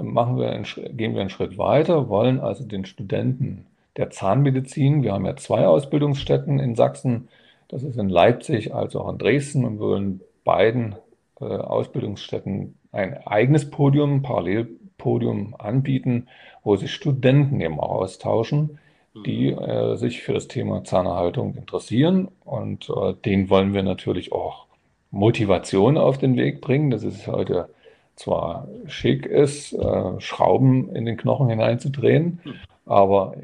machen 0.03 0.37
wir 0.37 0.49
einen, 0.51 0.65
gehen 0.97 1.13
wir 1.13 1.21
einen 1.21 1.29
Schritt 1.29 1.57
weiter, 1.57 2.09
wollen 2.09 2.39
also 2.39 2.63
den 2.63 2.85
Studenten 2.85 3.65
der 3.97 4.09
Zahnmedizin, 4.09 5.03
wir 5.03 5.13
haben 5.13 5.25
ja 5.25 5.35
zwei 5.35 5.67
Ausbildungsstätten 5.67 6.59
in 6.59 6.75
Sachsen, 6.75 7.27
das 7.67 7.83
ist 7.83 7.97
in 7.97 8.09
Leipzig 8.09 8.73
als 8.73 8.95
auch 8.95 9.09
in 9.09 9.17
Dresden 9.17 9.65
und 9.65 9.79
wollen 9.79 10.21
beiden 10.43 10.95
äh, 11.39 11.45
Ausbildungsstätten 11.45 12.75
ein 12.91 13.25
eigenes 13.25 13.69
Podium, 13.69 14.21
Parallelpodium 14.21 15.55
anbieten, 15.57 16.27
wo 16.63 16.75
sich 16.75 16.93
Studenten 16.93 17.61
eben 17.61 17.79
auch 17.79 18.01
austauschen, 18.01 18.79
die 19.25 19.51
mhm. 19.51 19.59
äh, 19.59 19.97
sich 19.97 20.21
für 20.21 20.33
das 20.33 20.47
Thema 20.47 20.83
Zahnerhaltung 20.83 21.55
interessieren. 21.55 22.27
Und 22.43 22.89
äh, 22.89 23.13
denen 23.25 23.49
wollen 23.49 23.73
wir 23.73 23.83
natürlich 23.83 24.31
auch 24.31 24.65
Motivation 25.11 25.97
auf 25.97 26.17
den 26.17 26.35
Weg 26.37 26.61
bringen. 26.61 26.91
Das 26.91 27.03
ist 27.03 27.27
heute 27.27 27.69
zwar 28.15 28.67
schick 28.87 29.25
ist, 29.25 29.73
äh, 29.73 30.19
Schrauben 30.19 30.95
in 30.95 31.05
den 31.05 31.17
Knochen 31.17 31.49
hineinzudrehen, 31.49 32.39
hm. 32.43 32.53
aber 32.85 33.35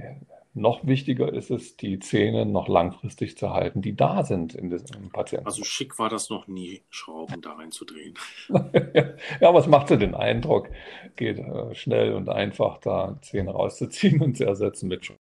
noch 0.58 0.86
wichtiger 0.86 1.32
ist 1.32 1.52
es, 1.52 1.78
die 1.78 2.00
Zähne 2.00 2.46
noch 2.46 2.68
langfristig 2.68 3.38
zu 3.38 3.52
halten, 3.52 3.82
die 3.82 3.96
da 3.96 4.24
sind 4.24 4.56
in 4.56 4.70
dem 4.70 5.10
Patienten. 5.12 5.46
Also 5.46 5.64
schick 5.64 6.00
war 6.00 6.10
das 6.10 6.30
noch 6.30 6.48
nie, 6.48 6.82
Schrauben 6.90 7.42
da 7.42 7.54
reinzudrehen. 7.54 8.16
ja, 8.50 9.50
aber 9.50 9.60
es 9.60 9.68
macht 9.68 9.90
so 9.90 9.96
den 9.96 10.16
Eindruck, 10.16 10.70
geht 11.16 11.40
äh, 11.40 11.76
schnell 11.76 12.14
und 12.14 12.30
einfach, 12.30 12.80
da 12.80 13.18
Zähne 13.22 13.52
rauszuziehen 13.52 14.22
und 14.22 14.36
zu 14.36 14.46
ersetzen 14.46 14.88
mit 14.88 15.06
Schrauben. 15.06 15.20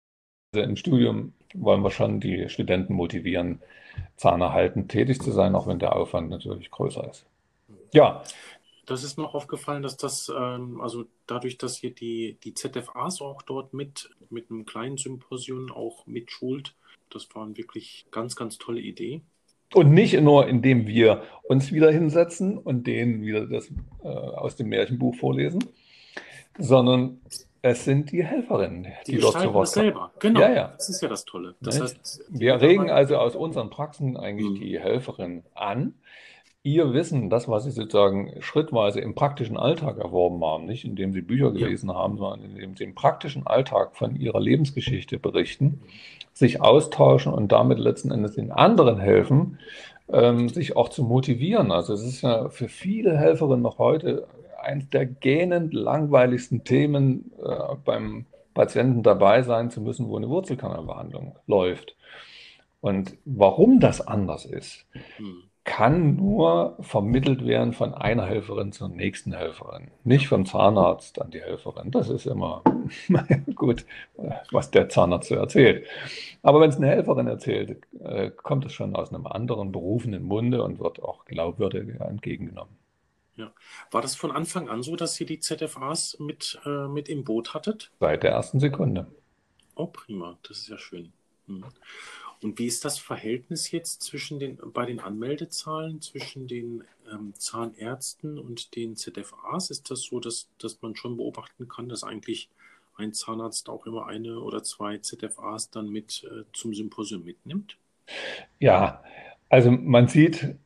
Also 0.55 0.67
Im 0.67 0.77
Studium 0.77 1.35
wollen 1.55 1.83
wir 1.83 1.91
schon 1.91 2.21
die 2.21 2.49
Studenten 2.49 2.95
motivieren, 2.95 3.61
zahnerhaltend 4.17 4.91
tätig 4.91 5.21
zu 5.21 5.31
sein, 5.31 5.55
auch 5.55 5.67
wenn 5.67 5.79
der 5.79 5.95
Aufwand 5.95 6.31
natürlich 6.31 6.71
größer 6.71 7.09
ist. 7.09 7.27
Ja, 7.93 8.23
das 8.89 9.05
ist 9.05 9.19
mir 9.19 9.35
aufgefallen, 9.35 9.83
dass 9.83 9.99
das, 9.99 10.33
ähm, 10.35 10.81
also 10.81 11.05
dadurch, 11.27 11.59
dass 11.59 11.77
hier 11.77 11.95
die, 11.95 12.39
die 12.43 12.55
ZFAs 12.55 13.21
auch 13.21 13.43
dort 13.43 13.75
mit, 13.75 14.11
mit 14.31 14.51
einem 14.51 14.65
kleinen 14.65 14.97
Symposium 14.97 15.71
auch 15.71 16.07
mitschult, 16.07 16.75
das 17.11 17.29
war 17.35 17.45
eine 17.45 17.57
wirklich 17.57 18.07
ganz, 18.11 18.35
ganz 18.35 18.57
tolle 18.57 18.81
Idee. 18.81 19.21
Und 19.75 19.93
nicht 19.93 20.19
nur, 20.19 20.49
indem 20.49 20.87
wir 20.87 21.23
uns 21.43 21.71
wieder 21.71 21.91
hinsetzen 21.91 22.57
und 22.57 22.87
denen 22.87 23.21
wieder 23.23 23.47
das 23.47 23.71
äh, 24.03 24.09
aus 24.09 24.57
dem 24.57 24.71
Märchenbuch 24.71 25.15
vorlesen, 25.17 25.63
sondern 26.59 27.21
es 27.61 27.85
sind 27.85 28.11
die 28.11 28.25
Helferinnen, 28.25 28.87
die, 29.07 29.13
die 29.13 29.19
dort 29.19 29.35
zu 29.35 29.53
Wort 29.53 29.53
kommen. 29.53 29.67
selber, 29.67 30.13
genau. 30.19 30.41
Ja, 30.41 30.51
ja. 30.51 30.69
Das 30.69 30.89
ist 30.89 31.03
ja 31.03 31.09
das 31.09 31.27
Tolle. 31.27 31.57
Das 31.61 31.79
heißt, 31.79 32.25
wir 32.31 32.59
regen 32.59 32.89
also 32.89 33.19
aus 33.19 33.37
unseren 33.37 33.69
Praxen 33.69 34.17
eigentlich 34.17 34.49
mhm. 34.49 34.55
die 34.55 34.81
Helferinnen 34.81 35.45
an, 35.55 35.95
ihr 36.73 36.93
Wissen, 36.93 37.31
das, 37.31 37.49
was 37.49 37.65
Sie 37.65 37.71
sozusagen 37.71 38.33
schrittweise 38.41 39.01
im 39.01 39.15
praktischen 39.15 39.57
Alltag 39.57 39.99
erworben 39.99 40.45
haben, 40.45 40.67
nicht 40.67 40.85
indem 40.85 41.13
Sie 41.13 41.23
Bücher 41.23 41.51
gelesen 41.51 41.89
ja. 41.89 41.95
haben, 41.95 42.19
sondern 42.19 42.51
indem 42.51 42.77
Sie 42.77 42.85
im 42.85 42.95
praktischen 42.95 43.47
Alltag 43.47 43.97
von 43.97 44.17
Ihrer 44.17 44.41
Lebensgeschichte 44.41 45.19
berichten, 45.19 45.81
sich 46.33 46.61
austauschen 46.61 47.33
und 47.33 47.53
damit 47.53 47.79
letzten 47.79 48.11
Endes 48.11 48.35
den 48.35 48.53
anderen 48.53 48.99
helfen, 48.99 49.59
ähm, 50.11 50.49
sich 50.49 50.77
auch 50.77 50.89
zu 50.89 51.03
motivieren. 51.03 51.73
Also 51.73 51.95
es 51.95 52.03
ist 52.03 52.23
ja 52.23 52.49
für 52.49 52.69
viele 52.69 53.17
Helferinnen 53.17 53.63
noch 53.63 53.79
heute 53.79 54.27
eines 54.61 54.89
der 54.91 55.07
gähnend 55.07 55.73
langweiligsten 55.73 56.65
Themen 56.65 57.33
äh, 57.43 57.75
beim 57.85 58.27
Patienten 58.55 59.03
dabei 59.03 59.43
sein 59.43 59.71
zu 59.71 59.81
müssen, 59.81 60.09
wo 60.09 60.17
eine 60.17 60.29
Wurzelkanalbehandlung 60.29 61.37
läuft. 61.47 61.97
Und 62.81 63.17
warum 63.25 63.81
das 63.81 64.07
anders 64.07 64.45
ist, 64.45 64.87
hm 65.17 65.49
kann 65.69 66.17
nur 66.17 66.77
vermittelt 66.81 67.45
werden 67.47 67.75
von 67.75 67.93
einer 67.93 68.25
Helferin 68.25 68.73
zur 68.73 68.89
nächsten 68.89 69.35
Helferin, 69.35 69.91
nicht 70.03 70.27
vom 70.27 70.47
Zahnarzt 70.47 71.21
an 71.21 71.31
die 71.31 71.43
Helferin. 71.43 71.91
Das 71.91 72.09
ist 72.09 72.27
immer 72.27 72.65
gut, 73.55 73.85
was 74.51 74.71
der 74.71 74.89
Zahnarzt 74.89 75.29
so 75.29 75.35
erzählt. 75.35 75.87
Aber 76.43 76.63
wenn 76.63 76.71
es 76.71 76.79
eine 76.79 76.87
Helferin 76.87 77.27
erzählt, 77.27 77.83
äh, 78.01 78.31
kommt 78.31 78.65
es 78.65 78.73
schon 78.73 78.97
aus 78.97 79.13
einem 79.13 79.27
anderen 79.27 79.71
berufenen 79.71 80.23
Munde 80.23 80.63
und 80.63 80.81
wird 80.81 81.03
auch 81.03 81.27
glaubwürdiger 81.27 82.09
entgegengenommen. 82.09 82.75
Ja. 83.37 83.53
War 83.91 84.01
das 84.01 84.17
von 84.17 84.31
Anfang 84.31 84.71
an 84.71 84.83
so, 84.83 84.97
dass 84.97 85.21
ihr 85.21 85.27
die 85.27 85.39
ZFAs 85.39 86.17
mit, 86.19 86.59
äh, 86.65 86.89
mit 86.89 87.11
im 87.11 87.25
Boot 87.25 87.53
hattet? 87.53 87.91
Seit 88.01 88.23
der 88.23 88.31
ersten 88.31 88.59
Sekunde. 88.59 89.07
Oh, 89.75 89.87
prima, 89.87 90.39
das 90.49 90.61
ist 90.61 90.69
ja 90.69 90.79
schön. 90.79 91.13
Hm. 91.47 91.63
Und 92.43 92.59
wie 92.59 92.67
ist 92.67 92.85
das 92.85 92.99
Verhältnis 92.99 93.71
jetzt 93.73 94.03
zwischen 94.03 94.39
den, 94.39 94.59
bei 94.73 94.87
den 94.87 95.01
Anmeldezahlen 95.01 96.01
zwischen 96.01 96.47
den 96.47 96.85
ähm, 97.13 97.35
Zahnärzten 97.35 98.39
und 98.39 98.77
den 98.77 98.97
ZFAs? 98.97 99.71
Ist 99.71 99.91
das 99.91 100.03
so, 100.03 100.21
dass, 100.21 100.49
dass 100.59 100.81
man 100.81 100.95
schon 100.95 101.17
beobachten 101.17 101.69
kann, 101.69 101.89
dass 101.89 102.05
eigentlich 102.05 102.49
ein 102.97 103.13
Zahnarzt 103.13 103.69
auch 103.69 103.87
immer 103.87 104.07
eine 104.07 104.41
oder 104.41 104.63
zwei 104.63 104.99
ZFAs 104.99 105.71
dann 105.71 105.89
mit 105.89 106.25
äh, 106.25 106.45
zum 106.53 106.75
Symposium 106.75 107.25
mitnimmt? 107.25 107.77
Ja, 108.59 109.03
also 109.49 109.71
man 109.71 110.09
sieht, 110.09 110.57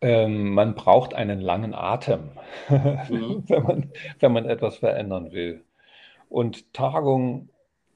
ähm, 0.00 0.54
man 0.54 0.74
braucht 0.74 1.14
einen 1.14 1.40
langen 1.40 1.74
Atem, 1.74 2.30
mhm. 2.68 3.44
wenn, 3.48 3.62
man, 3.62 3.92
wenn 4.18 4.32
man 4.32 4.46
etwas 4.46 4.76
verändern 4.78 5.32
will. 5.32 5.64
Und 6.28 6.72
Tagungen 6.72 7.50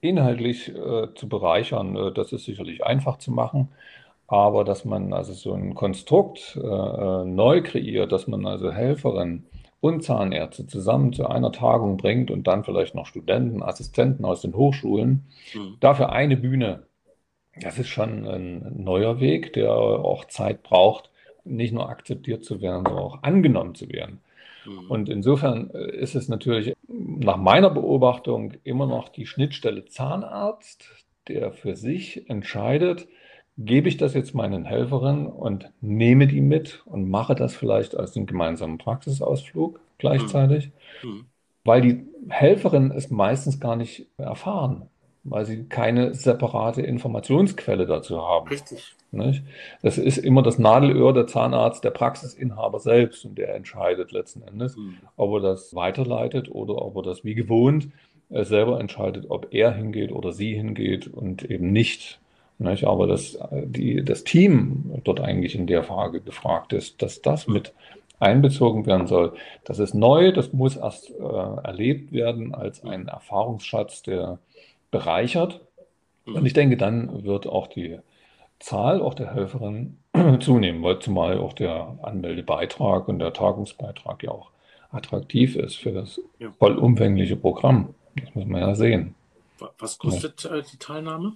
inhaltlich 0.08 0.68
äh, 0.68 1.14
zu 1.14 1.28
bereichern, 1.28 1.96
äh, 1.96 2.12
das 2.12 2.32
ist 2.32 2.44
sicherlich 2.44 2.84
einfach 2.84 3.18
zu 3.18 3.30
machen. 3.32 3.68
Aber 4.28 4.64
dass 4.64 4.84
man 4.84 5.12
also 5.12 5.32
so 5.32 5.52
ein 5.52 5.74
Konstrukt 5.74 6.58
äh, 6.60 6.66
äh 6.66 7.24
neu 7.24 7.62
kreiert, 7.62 8.10
dass 8.10 8.26
man 8.26 8.44
also 8.46 8.72
Helferinnen 8.72 9.46
und 9.80 10.02
Zahnärzte 10.02 10.66
zusammen 10.66 11.12
zu 11.12 11.28
einer 11.28 11.52
Tagung 11.52 11.96
bringt 11.96 12.30
und 12.30 12.46
dann 12.46 12.64
vielleicht 12.64 12.94
noch 12.94 13.06
Studenten, 13.06 13.62
Assistenten 13.62 14.24
aus 14.24 14.40
den 14.40 14.54
Hochschulen, 14.54 15.26
mhm. 15.54 15.76
dafür 15.80 16.10
eine 16.10 16.36
Bühne, 16.36 16.86
das 17.60 17.78
ist 17.78 17.88
schon 17.88 18.26
ein 18.26 18.82
neuer 18.82 19.20
Weg, 19.20 19.52
der 19.54 19.72
auch 19.72 20.26
Zeit 20.26 20.62
braucht, 20.62 21.10
nicht 21.44 21.72
nur 21.72 21.88
akzeptiert 21.88 22.44
zu 22.44 22.60
werden, 22.60 22.84
sondern 22.84 23.04
auch 23.04 23.22
angenommen 23.22 23.74
zu 23.74 23.88
werden. 23.88 24.20
Mhm. 24.66 24.90
Und 24.90 25.08
insofern 25.08 25.70
äh, 25.70 25.96
ist 25.96 26.14
es 26.14 26.28
natürlich 26.28 26.74
nach 26.88 27.36
meiner 27.36 27.70
Beobachtung 27.70 28.54
immer 28.64 28.86
noch 28.86 29.08
die 29.08 29.26
Schnittstelle 29.26 29.84
Zahnarzt, 29.86 31.04
der 31.28 31.52
für 31.52 31.76
sich 31.76 32.28
entscheidet, 32.28 33.08
gebe 33.58 33.88
ich 33.88 33.96
das 33.96 34.14
jetzt 34.14 34.34
meinen 34.34 34.64
Helferinnen 34.64 35.26
und 35.26 35.70
nehme 35.80 36.26
die 36.26 36.42
mit 36.42 36.82
und 36.84 37.08
mache 37.08 37.34
das 37.34 37.56
vielleicht 37.56 37.96
als 37.96 38.16
einen 38.16 38.26
gemeinsamen 38.26 38.78
Praxisausflug 38.78 39.80
gleichzeitig, 39.98 40.70
mhm. 41.02 41.10
mhm. 41.10 41.26
weil 41.64 41.80
die 41.80 42.06
Helferinnen 42.28 42.90
es 42.90 43.10
meistens 43.10 43.60
gar 43.60 43.76
nicht 43.76 44.06
erfahren 44.18 44.88
weil 45.28 45.44
sie 45.44 45.64
keine 45.64 46.14
separate 46.14 46.82
Informationsquelle 46.82 47.86
dazu 47.86 48.20
haben. 48.20 48.48
Richtig. 48.48 48.94
Nicht? 49.12 49.44
Das 49.82 49.98
ist 49.98 50.18
immer 50.18 50.42
das 50.42 50.58
Nadelöhr 50.58 51.12
der 51.12 51.26
Zahnarzt, 51.26 51.84
der 51.84 51.90
Praxisinhaber 51.90 52.80
selbst 52.80 53.24
und 53.24 53.38
der 53.38 53.54
entscheidet 53.54 54.12
letzten 54.12 54.42
Endes, 54.42 54.76
mhm. 54.76 54.96
ob 55.16 55.34
er 55.34 55.40
das 55.40 55.74
weiterleitet 55.74 56.50
oder 56.50 56.82
ob 56.82 56.96
er 56.96 57.02
das 57.02 57.24
wie 57.24 57.34
gewohnt 57.34 57.88
äh, 58.30 58.44
selber 58.44 58.80
entscheidet, 58.80 59.26
ob 59.28 59.48
er 59.52 59.72
hingeht 59.72 60.12
oder 60.12 60.32
sie 60.32 60.54
hingeht 60.54 61.06
und 61.06 61.44
eben 61.44 61.72
nicht. 61.72 62.20
nicht? 62.58 62.84
Aber 62.84 63.06
dass 63.06 63.38
die, 63.52 64.04
das 64.04 64.24
Team 64.24 65.00
dort 65.04 65.20
eigentlich 65.20 65.54
in 65.54 65.66
der 65.66 65.82
Frage 65.82 66.20
gefragt 66.20 66.72
ist, 66.72 67.00
dass 67.00 67.22
das 67.22 67.46
mit 67.46 67.72
einbezogen 68.18 68.86
werden 68.86 69.06
soll. 69.06 69.34
Das 69.64 69.78
ist 69.78 69.94
neu, 69.94 70.32
das 70.32 70.52
muss 70.52 70.76
erst 70.76 71.10
äh, 71.10 71.22
erlebt 71.22 72.12
werden 72.12 72.54
als 72.54 72.82
ein 72.84 73.08
Erfahrungsschatz, 73.08 74.02
der 74.02 74.38
bereichert. 74.90 75.60
Und 76.26 76.44
ich 76.44 76.52
denke, 76.52 76.76
dann 76.76 77.24
wird 77.24 77.46
auch 77.46 77.68
die 77.68 77.98
Zahl 78.58 79.00
auch 79.00 79.14
der 79.14 79.34
Helferinnen 79.34 79.98
zunehmen, 80.40 80.82
weil 80.82 80.98
zumal 80.98 81.38
auch 81.38 81.52
der 81.52 81.98
Anmeldebeitrag 82.02 83.08
und 83.08 83.18
der 83.18 83.32
Tagungsbeitrag 83.32 84.22
ja 84.22 84.30
auch 84.30 84.50
attraktiv 84.90 85.56
ist 85.56 85.76
für 85.76 85.92
das 85.92 86.20
ja. 86.38 86.50
vollumfängliche 86.58 87.36
Programm. 87.36 87.94
Das 88.16 88.34
muss 88.34 88.46
man 88.46 88.60
ja 88.62 88.74
sehen. 88.74 89.14
Was 89.78 89.98
kostet 89.98 90.42
ja. 90.44 90.56
Äh, 90.56 90.62
die 90.62 90.78
Teilnahme? 90.78 91.34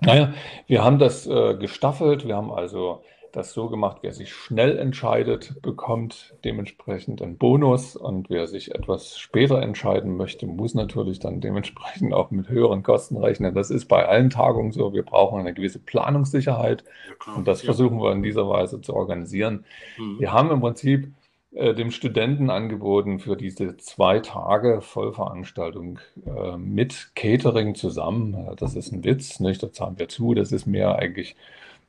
Naja, 0.00 0.32
wir 0.66 0.82
haben 0.82 0.98
das 0.98 1.26
äh, 1.26 1.54
gestaffelt. 1.56 2.26
Wir 2.26 2.36
haben 2.36 2.50
also 2.50 3.02
das 3.32 3.52
so 3.52 3.68
gemacht, 3.68 3.98
wer 4.02 4.12
sich 4.12 4.32
schnell 4.32 4.78
entscheidet, 4.78 5.60
bekommt 5.62 6.34
dementsprechend 6.44 7.22
einen 7.22 7.38
Bonus 7.38 7.96
und 7.96 8.30
wer 8.30 8.46
sich 8.46 8.74
etwas 8.74 9.18
später 9.18 9.62
entscheiden 9.62 10.16
möchte, 10.16 10.46
muss 10.46 10.74
natürlich 10.74 11.18
dann 11.18 11.40
dementsprechend 11.40 12.12
auch 12.12 12.30
mit 12.30 12.48
höheren 12.48 12.82
Kosten 12.82 13.16
rechnen. 13.16 13.54
Das 13.54 13.70
ist 13.70 13.86
bei 13.86 14.06
allen 14.06 14.30
Tagungen 14.30 14.72
so. 14.72 14.92
Wir 14.92 15.04
brauchen 15.04 15.40
eine 15.40 15.54
gewisse 15.54 15.78
Planungssicherheit 15.78 16.84
ja, 17.26 17.34
und 17.34 17.46
das 17.48 17.62
ja. 17.62 17.66
versuchen 17.66 18.00
wir 18.00 18.12
in 18.12 18.22
dieser 18.22 18.48
Weise 18.48 18.80
zu 18.80 18.94
organisieren. 18.94 19.64
Mhm. 19.98 20.20
Wir 20.20 20.32
haben 20.32 20.50
im 20.50 20.60
Prinzip 20.60 21.12
äh, 21.52 21.74
dem 21.74 21.90
Studenten 21.90 22.48
angeboten 22.48 23.18
für 23.18 23.36
diese 23.36 23.76
zwei 23.76 24.20
Tage 24.20 24.80
Vollveranstaltung 24.82 25.98
äh, 26.24 26.56
mit 26.56 27.10
Catering 27.16 27.74
zusammen. 27.74 28.54
Das 28.56 28.76
ist 28.76 28.92
ein 28.92 29.02
Witz, 29.02 29.40
nicht? 29.40 29.62
Da 29.62 29.72
zahlen 29.72 29.98
wir 29.98 30.08
zu. 30.08 30.34
Das 30.34 30.52
ist 30.52 30.66
mehr 30.66 30.96
eigentlich 30.96 31.34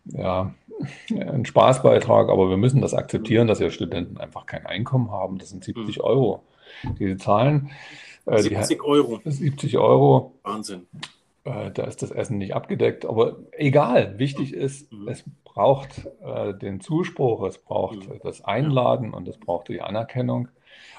ja, 0.06 0.54
ein 1.10 1.46
Spaßbeitrag, 1.46 2.30
aber 2.30 2.50
wir 2.50 2.58
müssen 2.58 2.82
das 2.82 2.94
akzeptieren, 2.94 3.48
dass 3.48 3.60
ja 3.60 3.70
Studenten 3.70 4.18
einfach 4.18 4.46
kein 4.46 4.66
Einkommen 4.66 5.12
haben. 5.12 5.38
Das 5.38 5.50
sind 5.50 5.64
70 5.64 5.98
mhm. 5.98 6.04
Euro. 6.04 6.44
Diese 7.00 7.18
Zahlen. 7.18 7.72
Äh, 8.26 8.40
70 8.40 8.78
die, 8.78 8.82
Euro. 8.82 9.20
70 9.24 9.78
Euro. 9.78 10.34
Wahnsinn. 10.44 10.88
Äh, 11.44 11.72
da 11.72 11.84
ist 11.84 12.02
das 12.02 12.12
Essen 12.12 12.38
nicht 12.38 12.56
abgedeckt. 12.56 13.06
Aber 13.06 13.38
egal, 13.52 14.18
wichtig 14.18 14.54
ist, 14.54 14.92
mhm. 14.92 15.08
es 15.08 15.24
braucht 15.44 16.08
äh, 16.24 16.54
den 16.54 16.82
Zuspruch, 16.82 17.44
es 17.44 17.58
braucht 17.58 18.10
mhm. 18.10 18.20
das 18.24 18.44
Einladen 18.44 19.14
und 19.14 19.28
es 19.28 19.38
braucht 19.38 19.68
die 19.68 19.82
Anerkennung. 19.82 20.48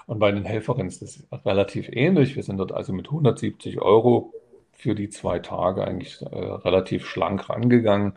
Und 0.07 0.19
bei 0.19 0.33
den 0.33 0.45
Helferinnen 0.45 0.89
ist 0.89 1.03
das 1.03 1.25
relativ 1.45 1.89
ähnlich. 1.89 2.37
Wir 2.37 2.43
sind 2.43 2.59
dort 2.59 2.73
also 2.73 2.93
mit 2.93 3.07
170 3.07 3.81
Euro 3.81 4.33
für 4.73 4.95
die 4.95 5.09
zwei 5.09 5.39
Tage 5.39 5.85
eigentlich 5.85 6.21
äh, 6.23 6.27
relativ 6.27 7.07
schlank 7.07 7.49
rangegangen. 7.49 8.15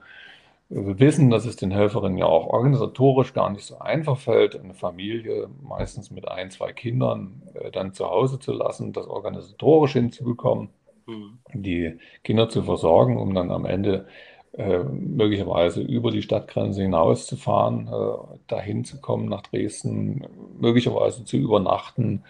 Wir 0.69 0.99
wissen, 0.99 1.29
dass 1.29 1.45
es 1.45 1.57
den 1.57 1.69
Helferinnen 1.71 2.17
ja 2.17 2.25
auch 2.25 2.47
organisatorisch 2.47 3.33
gar 3.33 3.51
nicht 3.51 3.65
so 3.65 3.77
einfach 3.77 4.17
fällt, 4.17 4.59
eine 4.59 4.73
Familie 4.73 5.47
meistens 5.61 6.09
mit 6.09 6.27
ein, 6.27 6.49
zwei 6.49 6.73
Kindern 6.73 7.43
äh, 7.53 7.69
dann 7.69 7.93
zu 7.93 8.09
Hause 8.09 8.39
zu 8.39 8.51
lassen, 8.51 8.91
das 8.91 9.05
organisatorisch 9.05 9.93
hinzubekommen, 9.93 10.69
mhm. 11.05 11.37
die 11.53 11.99
Kinder 12.23 12.49
zu 12.49 12.63
versorgen, 12.63 13.17
um 13.17 13.35
dann 13.35 13.51
am 13.51 13.65
Ende 13.65 14.07
äh, 14.53 14.79
möglicherweise 14.79 15.81
über 15.81 16.09
die 16.09 16.23
Stadtgrenze 16.23 16.81
hinaus 16.81 17.27
zu 17.27 17.37
fahren, 17.37 17.87
äh, 17.87 18.37
dahin 18.47 18.85
zu 18.85 18.99
kommen 18.99 19.29
nach 19.29 19.43
Dresden, 19.43 20.25
möglicherweise 20.59 21.25
zu 21.25 21.37
übernachten. 21.37 22.23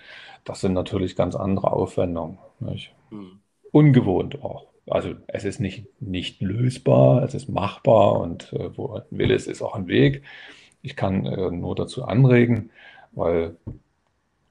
Das 0.43 0.59
sind 0.59 0.73
natürlich 0.73 1.15
ganz 1.15 1.35
andere 1.35 1.71
Aufwendungen. 1.71 2.37
Mhm. 3.11 3.39
Ungewohnt 3.71 4.43
auch 4.43 4.74
also 4.87 5.15
es 5.27 5.45
ist 5.45 5.59
nicht, 5.59 5.85
nicht 6.01 6.41
lösbar, 6.41 7.23
es 7.23 7.33
ist 7.33 7.49
machbar 7.49 8.19
und 8.19 8.53
äh, 8.53 8.77
wo 8.77 8.93
ein 8.93 9.03
Wille 9.09 9.33
ist, 9.33 9.47
ist 9.47 9.61
auch 9.61 9.75
ein 9.75 9.87
Weg. 9.87 10.23
Ich 10.81 10.95
kann 10.95 11.25
äh, 11.25 11.51
nur 11.51 11.75
dazu 11.75 12.05
anregen, 12.05 12.69
weil 13.13 13.55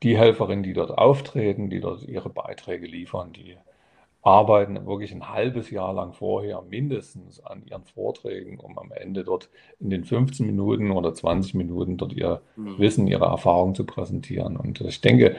die 0.02 0.18
Helferinnen, 0.18 0.64
die 0.64 0.72
dort 0.72 0.90
auftreten, 0.90 1.70
die 1.70 1.80
dort 1.80 2.02
ihre 2.02 2.28
Beiträge 2.28 2.86
liefern, 2.86 3.32
die 3.32 3.56
arbeiten 4.22 4.86
wirklich 4.86 5.12
ein 5.12 5.28
halbes 5.28 5.70
Jahr 5.70 5.92
lang 5.92 6.14
vorher 6.14 6.62
mindestens 6.62 7.44
an 7.44 7.62
ihren 7.66 7.84
Vorträgen, 7.84 8.58
um 8.58 8.78
am 8.78 8.90
Ende 8.90 9.22
dort 9.22 9.50
in 9.80 9.90
den 9.90 10.04
15 10.04 10.46
Minuten 10.46 10.90
oder 10.90 11.12
20 11.12 11.54
Minuten 11.54 11.98
dort 11.98 12.14
ihr 12.14 12.40
mhm. 12.56 12.78
Wissen, 12.78 13.06
ihre 13.06 13.26
Erfahrung 13.26 13.74
zu 13.74 13.84
präsentieren. 13.84 14.56
Und 14.56 14.80
ich 14.80 15.00
denke, 15.02 15.36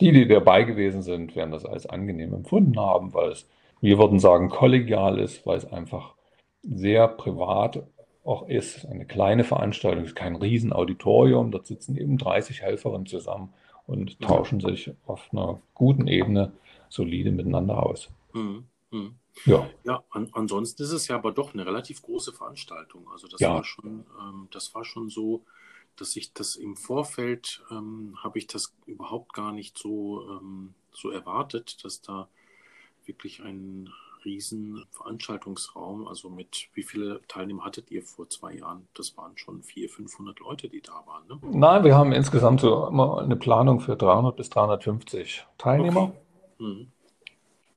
die, 0.00 0.12
die 0.12 0.28
dabei 0.28 0.64
gewesen 0.64 1.02
sind, 1.02 1.34
werden 1.34 1.50
das 1.50 1.64
als 1.64 1.86
angenehm 1.86 2.34
empfunden 2.34 2.78
haben, 2.78 3.14
weil 3.14 3.30
es 3.30 3.48
wir 3.80 3.98
würden 3.98 4.18
sagen, 4.18 4.48
kollegial 4.48 5.18
ist, 5.18 5.46
weil 5.46 5.58
es 5.58 5.70
einfach 5.70 6.14
sehr 6.62 7.08
privat 7.08 7.86
auch 8.24 8.48
ist. 8.48 8.84
Eine 8.86 9.06
kleine 9.06 9.44
Veranstaltung, 9.44 10.04
ist 10.04 10.16
kein 10.16 10.36
Riesenauditorium, 10.36 11.50
dort 11.50 11.66
sitzen 11.66 11.96
eben 11.96 12.18
30 12.18 12.62
Helferinnen 12.62 13.06
zusammen 13.06 13.52
und 13.86 14.20
tauschen 14.20 14.60
sich 14.60 14.92
auf 15.06 15.28
einer 15.32 15.60
guten 15.74 16.08
Ebene 16.08 16.52
solide 16.88 17.30
miteinander 17.30 17.84
aus. 17.84 18.10
Mhm. 18.32 18.64
Mhm. 18.90 19.16
Ja, 19.44 19.68
ja 19.84 20.04
an, 20.10 20.28
ansonsten 20.32 20.82
ist 20.82 20.92
es 20.92 21.08
ja 21.08 21.16
aber 21.16 21.32
doch 21.32 21.54
eine 21.54 21.66
relativ 21.66 22.02
große 22.02 22.32
Veranstaltung. 22.32 23.08
Also 23.12 23.28
das 23.28 23.40
ja. 23.40 23.54
war 23.54 23.64
schon, 23.64 24.06
ähm, 24.20 24.48
das 24.50 24.74
war 24.74 24.84
schon 24.84 25.08
so, 25.08 25.44
dass 25.96 26.16
ich 26.16 26.32
das 26.32 26.56
im 26.56 26.76
Vorfeld 26.76 27.62
ähm, 27.70 28.16
habe 28.22 28.38
ich 28.38 28.46
das 28.46 28.74
überhaupt 28.86 29.32
gar 29.32 29.52
nicht 29.52 29.78
so, 29.78 30.22
ähm, 30.28 30.74
so 30.92 31.10
erwartet, 31.10 31.84
dass 31.84 32.00
da 32.02 32.28
wirklich 33.06 33.42
ein 33.42 33.90
riesen 34.24 34.84
Veranstaltungsraum. 34.90 36.06
Also 36.06 36.28
mit 36.28 36.68
wie 36.74 36.82
viele 36.82 37.20
Teilnehmer 37.28 37.64
hattet 37.64 37.90
ihr 37.90 38.02
vor 38.02 38.28
zwei 38.28 38.54
Jahren? 38.54 38.86
Das 38.94 39.16
waren 39.16 39.38
schon 39.38 39.62
400, 39.62 39.96
500 39.96 40.40
Leute, 40.40 40.68
die 40.68 40.82
da 40.82 40.92
waren. 41.06 41.26
Ne? 41.28 41.58
Nein, 41.58 41.84
wir 41.84 41.94
haben 41.94 42.12
insgesamt 42.12 42.60
so 42.60 42.86
immer 42.86 43.22
eine 43.22 43.36
Planung 43.36 43.80
für 43.80 43.96
300 43.96 44.36
bis 44.36 44.50
350 44.50 45.46
Teilnehmer. 45.56 46.02
Okay. 46.02 46.12
Mhm. 46.58 46.86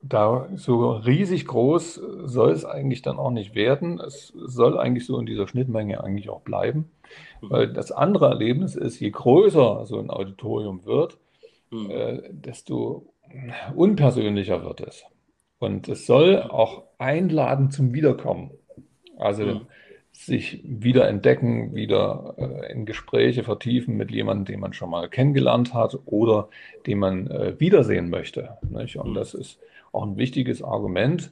Da 0.02 0.48
so 0.56 0.92
riesig 0.92 1.46
groß 1.46 2.00
soll 2.24 2.52
es 2.52 2.64
eigentlich 2.64 3.02
dann 3.02 3.18
auch 3.18 3.30
nicht 3.30 3.54
werden. 3.54 4.00
Es 4.00 4.28
soll 4.34 4.78
eigentlich 4.78 5.04
so 5.04 5.18
in 5.18 5.26
dieser 5.26 5.46
Schnittmenge 5.46 6.02
eigentlich 6.02 6.30
auch 6.30 6.40
bleiben. 6.40 6.90
Mhm. 7.42 7.50
Weil 7.50 7.72
das 7.72 7.92
andere 7.92 8.28
Erlebnis 8.28 8.76
ist, 8.76 8.98
je 8.98 9.10
größer 9.10 9.84
so 9.86 9.98
ein 9.98 10.10
Auditorium 10.10 10.86
wird, 10.86 11.18
mhm. 11.70 11.90
äh, 11.90 12.22
desto 12.30 13.12
unpersönlicher 13.74 14.64
wird 14.64 14.80
es. 14.80 15.04
Und 15.60 15.88
es 15.88 16.06
soll 16.06 16.42
auch 16.42 16.84
einladen 16.98 17.70
zum 17.70 17.92
Wiederkommen. 17.92 18.50
Also 19.18 19.44
mhm. 19.44 19.60
sich 20.10 20.62
wieder 20.64 21.06
entdecken, 21.06 21.74
wieder 21.74 22.34
äh, 22.38 22.72
in 22.72 22.86
Gespräche 22.86 23.44
vertiefen 23.44 23.96
mit 23.96 24.10
jemandem, 24.10 24.46
den 24.46 24.60
man 24.60 24.72
schon 24.72 24.90
mal 24.90 25.08
kennengelernt 25.08 25.74
hat 25.74 25.98
oder 26.06 26.48
den 26.86 26.98
man 26.98 27.26
äh, 27.30 27.60
wiedersehen 27.60 28.08
möchte. 28.08 28.56
Nicht? 28.70 28.96
Und 28.96 29.10
mhm. 29.10 29.14
das 29.14 29.34
ist 29.34 29.60
auch 29.92 30.02
ein 30.04 30.16
wichtiges 30.16 30.62
Argument 30.62 31.30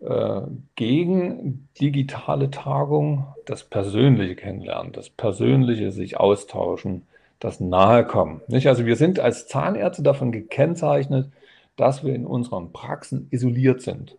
äh, 0.00 0.40
gegen 0.74 1.68
digitale 1.80 2.50
Tagung, 2.50 3.28
das 3.46 3.62
persönliche 3.62 4.34
Kennenlernen, 4.34 4.90
das 4.90 5.08
persönliche 5.08 5.92
sich 5.92 6.18
austauschen, 6.18 7.02
das 7.38 7.60
Nahekommen. 7.60 8.40
Nicht? 8.48 8.66
Also 8.66 8.86
wir 8.86 8.96
sind 8.96 9.20
als 9.20 9.46
Zahnärzte 9.46 10.02
davon 10.02 10.32
gekennzeichnet, 10.32 11.30
dass 11.76 12.04
wir 12.04 12.14
in 12.14 12.26
unseren 12.26 12.72
Praxen 12.72 13.28
isoliert 13.30 13.82
sind. 13.82 14.18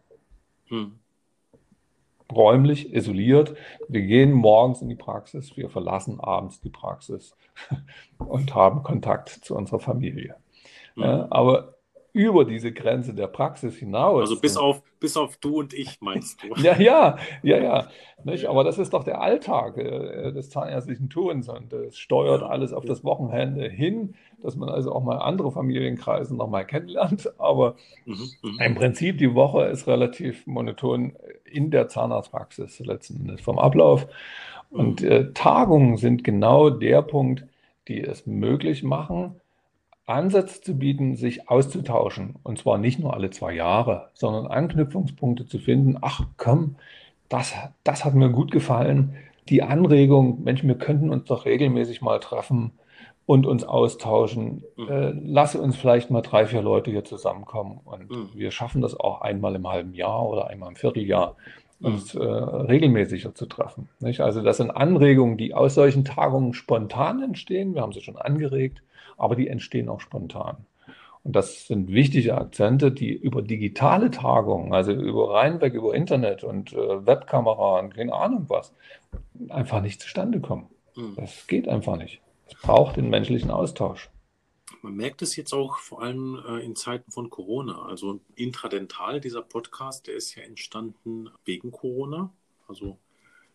Hm. 0.68 1.00
Räumlich 2.32 2.94
isoliert. 2.94 3.56
Wir 3.88 4.02
gehen 4.02 4.32
morgens 4.32 4.82
in 4.82 4.89
die 4.89 4.96
Praxis, 4.96 5.56
wir 5.56 5.70
verlassen 5.70 6.20
abends 6.20 6.62
die 6.62 6.70
Praxis 6.70 7.36
und 8.18 8.56
haben 8.56 8.82
Kontakt 8.84 9.30
zu 9.30 9.56
unserer 9.56 9.80
Familie. 9.80 10.36
Hm. 10.96 11.04
Ja, 11.04 11.28
aber 11.30 11.76
über 12.13 12.45
diese 12.45 12.71
Grenze 12.71 13.15
der 13.15 13.26
Praxis 13.26 13.76
hinaus. 13.76 14.21
Also 14.21 14.39
bis 14.39 14.56
auf, 14.56 14.84
bis 14.99 15.17
auf 15.17 15.38
du 15.38 15.60
und 15.60 15.73
ich, 15.73 15.99
meinst 15.99 16.43
du? 16.43 16.54
ja, 16.62 16.80
ja, 16.80 17.17
ja, 17.41 17.58
ja. 17.58 17.88
Nicht? 18.23 18.45
Aber 18.45 18.63
das 18.63 18.78
ist 18.78 18.93
doch 18.93 19.04
der 19.04 19.19
Alltag 19.19 19.78
äh, 19.78 20.32
des 20.32 20.52
zahnärztlichen 20.52 21.10
Tuns 21.10 21.49
und 21.49 21.73
es 21.73 21.97
steuert 21.97 22.43
alles 22.43 22.71
auf 22.71 22.86
das 22.86 23.04
Wochenende 23.04 23.67
hin, 23.67 24.13
dass 24.41 24.56
man 24.56 24.69
also 24.69 24.93
auch 24.93 25.04
mal 25.04 25.17
andere 25.17 25.52
Familienkreise 25.52 26.36
nochmal 26.36 26.65
kennenlernt. 26.65 27.34
Aber 27.39 27.76
mhm, 28.06 28.30
mhm, 28.43 28.60
im 28.60 28.76
Prinzip 28.76 29.17
die 29.17 29.34
Woche 29.34 29.65
ist 29.65 29.88
relativ 29.88 30.45
monoton 30.45 31.13
in 31.43 31.71
der 31.71 31.88
Zahnarztpraxis 31.88 32.80
letzten 32.80 33.21
Endes 33.21 33.41
vom 33.41 33.58
Ablauf. 33.58 34.08
Und 34.69 35.02
mhm. 35.02 35.12
äh, 35.12 35.34
Tagungen 35.34 35.97
sind 35.97 36.23
genau 36.23 36.69
der 36.69 37.02
Punkt, 37.02 37.45
die 37.88 38.02
es 38.02 38.26
möglich 38.28 38.84
machen, 38.84 39.36
Ansätze 40.06 40.62
zu 40.62 40.78
bieten, 40.78 41.16
sich 41.16 41.50
auszutauschen. 41.50 42.36
Und 42.44 42.60
zwar 42.60 42.78
nicht 42.78 43.00
nur 43.00 43.13
alle 43.13 43.30
zwei 43.30 43.54
Jahre, 43.54 44.10
sondern 44.13 44.48
Anknüpfungspunkte 44.48 45.46
zu 45.46 45.60
finden. 45.60 45.98
Ach 46.02 46.26
komm, 46.38 46.76
das, 47.30 47.54
das 47.84 48.04
hat 48.06 48.13
mir 48.13 48.30
gut 48.30 48.52
gefallen. 48.52 49.16
Die 49.50 49.63
Anregung, 49.63 50.44
Mensch, 50.44 50.63
wir 50.63 50.76
könnten 50.76 51.10
uns 51.10 51.26
doch 51.26 51.46
regelmäßig 51.46 52.02
mal 52.02 52.20
treffen 52.20 52.72
und 53.26 53.46
uns 53.46 53.63
austauschen. 53.63 54.63
Mhm. 54.76 54.89
Äh, 54.89 55.12
lasse 55.12 55.62
uns 55.62 55.78
vielleicht 55.78 56.12
mal 56.12 56.22
drei, 56.22 56.46
vier 56.46 56.62
Leute 56.62 56.92
hier 56.92 57.06
zusammenkommen. 57.06 57.80
Und 57.86 58.10
mhm. 58.10 58.30
wir 58.34 58.52
schaffen 58.52 58.82
das 58.82 59.00
auch 59.00 59.22
einmal 59.22 59.56
im 59.56 59.68
halben 59.68 59.94
Jahr 59.94 60.28
oder 60.28 60.48
einmal 60.48 60.70
im 60.70 60.76
Vierteljahr, 60.76 61.36
uns 61.84 62.13
mhm. 62.13 62.22
äh, 62.22 62.26
regelmäßiger 62.26 63.36
zu 63.36 63.46
treffen. 63.46 63.89
Nicht? 64.00 64.22
Also 64.22 64.41
das 64.41 64.58
sind 64.58 64.72
Anregungen, 64.72 65.38
die 65.38 65.54
aus 65.54 65.76
solchen 65.76 66.06
Tagungen 66.06 66.54
spontan 66.54 67.22
entstehen. 67.22 67.76
Wir 67.76 67.82
haben 67.82 67.93
sie 67.93 68.02
schon 68.02 68.17
angeregt 68.17 68.82
aber 69.17 69.36
die 69.36 69.48
entstehen 69.48 69.89
auch 69.89 70.00
spontan. 70.00 70.58
Und 71.24 71.36
das 71.38 71.67
sind 71.67 71.89
wichtige 71.89 72.36
Akzente, 72.36 72.91
die 72.91 73.13
über 73.13 73.41
digitale 73.41 74.12
Tagungen, 74.12 74.74
also 74.74 74.91
über 74.91 75.34
reinweg 75.34 75.74
über 75.74 75.96
Internet 75.96 76.43
und 76.43 76.74
äh, 76.74 77.06
Webkamera 77.06 77.80
und 77.80 77.96
keine 77.96 78.13
Ahnung 78.13 78.46
was, 78.50 78.74
einfach 79.48 79.82
nicht 79.82 80.02
zustande 80.02 80.41
kommen. 80.41 80.67
Mhm. 80.96 81.15
Das 81.15 81.48
geht 81.48 81.69
einfach 81.69 81.96
nicht. 81.96 82.19
Es 82.48 82.56
braucht 82.62 82.98
den 82.98 83.10
menschlichen 83.10 83.52
Austausch. 83.52 84.10
Man 84.84 84.96
merkt 84.96 85.22
es 85.22 85.38
jetzt 85.38 85.54
auch 85.54 85.78
vor 85.78 86.02
allem 86.02 86.43
äh, 86.46 86.60
in 86.60 86.76
Zeiten 86.76 87.10
von 87.10 87.30
Corona. 87.30 87.84
Also 87.84 88.19
intradental, 88.36 89.22
dieser 89.22 89.41
Podcast, 89.41 90.08
der 90.08 90.15
ist 90.15 90.36
ja 90.36 90.43
entstanden 90.43 91.30
wegen 91.46 91.72
Corona. 91.72 92.34
Also 92.67 93.00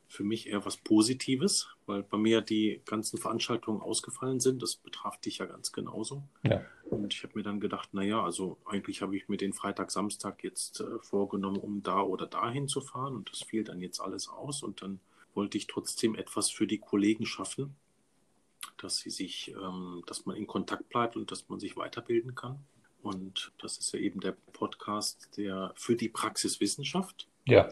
für 0.08 0.24
mich 0.24 0.48
eher 0.48 0.64
was 0.64 0.78
Positives, 0.78 1.68
weil 1.84 2.02
bei 2.02 2.16
mir 2.16 2.40
die 2.40 2.80
ganzen 2.86 3.18
Veranstaltungen 3.18 3.82
ausgefallen 3.82 4.40
sind. 4.40 4.62
Das 4.62 4.76
betraf 4.76 5.20
dich 5.20 5.36
ja 5.36 5.44
ganz 5.44 5.70
genauso. 5.70 6.22
Ja. 6.44 6.62
Und 6.88 7.12
ich 7.12 7.22
habe 7.24 7.34
mir 7.36 7.42
dann 7.42 7.60
gedacht, 7.60 7.92
naja, 7.92 8.24
also 8.24 8.56
eigentlich 8.64 9.02
habe 9.02 9.14
ich 9.14 9.28
mir 9.28 9.36
den 9.36 9.52
Freitag, 9.52 9.90
Samstag 9.90 10.42
jetzt 10.42 10.80
äh, 10.80 10.98
vorgenommen, 11.00 11.58
um 11.58 11.82
da 11.82 12.00
oder 12.00 12.26
dahin 12.26 12.68
zu 12.68 12.80
fahren. 12.80 13.14
Und 13.14 13.30
das 13.30 13.42
fiel 13.42 13.64
dann 13.64 13.82
jetzt 13.82 14.00
alles 14.00 14.30
aus. 14.30 14.62
Und 14.62 14.80
dann 14.80 14.98
wollte 15.34 15.58
ich 15.58 15.66
trotzdem 15.66 16.14
etwas 16.14 16.50
für 16.50 16.66
die 16.66 16.78
Kollegen 16.78 17.26
schaffen, 17.26 17.76
dass 18.76 18.98
sie 18.98 19.10
sich, 19.10 19.54
ähm, 19.60 20.02
dass 20.06 20.26
man 20.26 20.36
in 20.36 20.46
Kontakt 20.46 20.88
bleibt 20.88 21.16
und 21.16 21.30
dass 21.30 21.48
man 21.48 21.58
sich 21.60 21.76
weiterbilden 21.76 22.34
kann. 22.34 22.58
Und 23.02 23.52
das 23.60 23.78
ist 23.78 23.92
ja 23.92 24.00
eben 24.00 24.20
der 24.20 24.36
Podcast, 24.52 25.30
der 25.36 25.72
für 25.76 25.96
die 25.96 26.08
Praxiswissenschaft. 26.08 27.26
Ja 27.46 27.70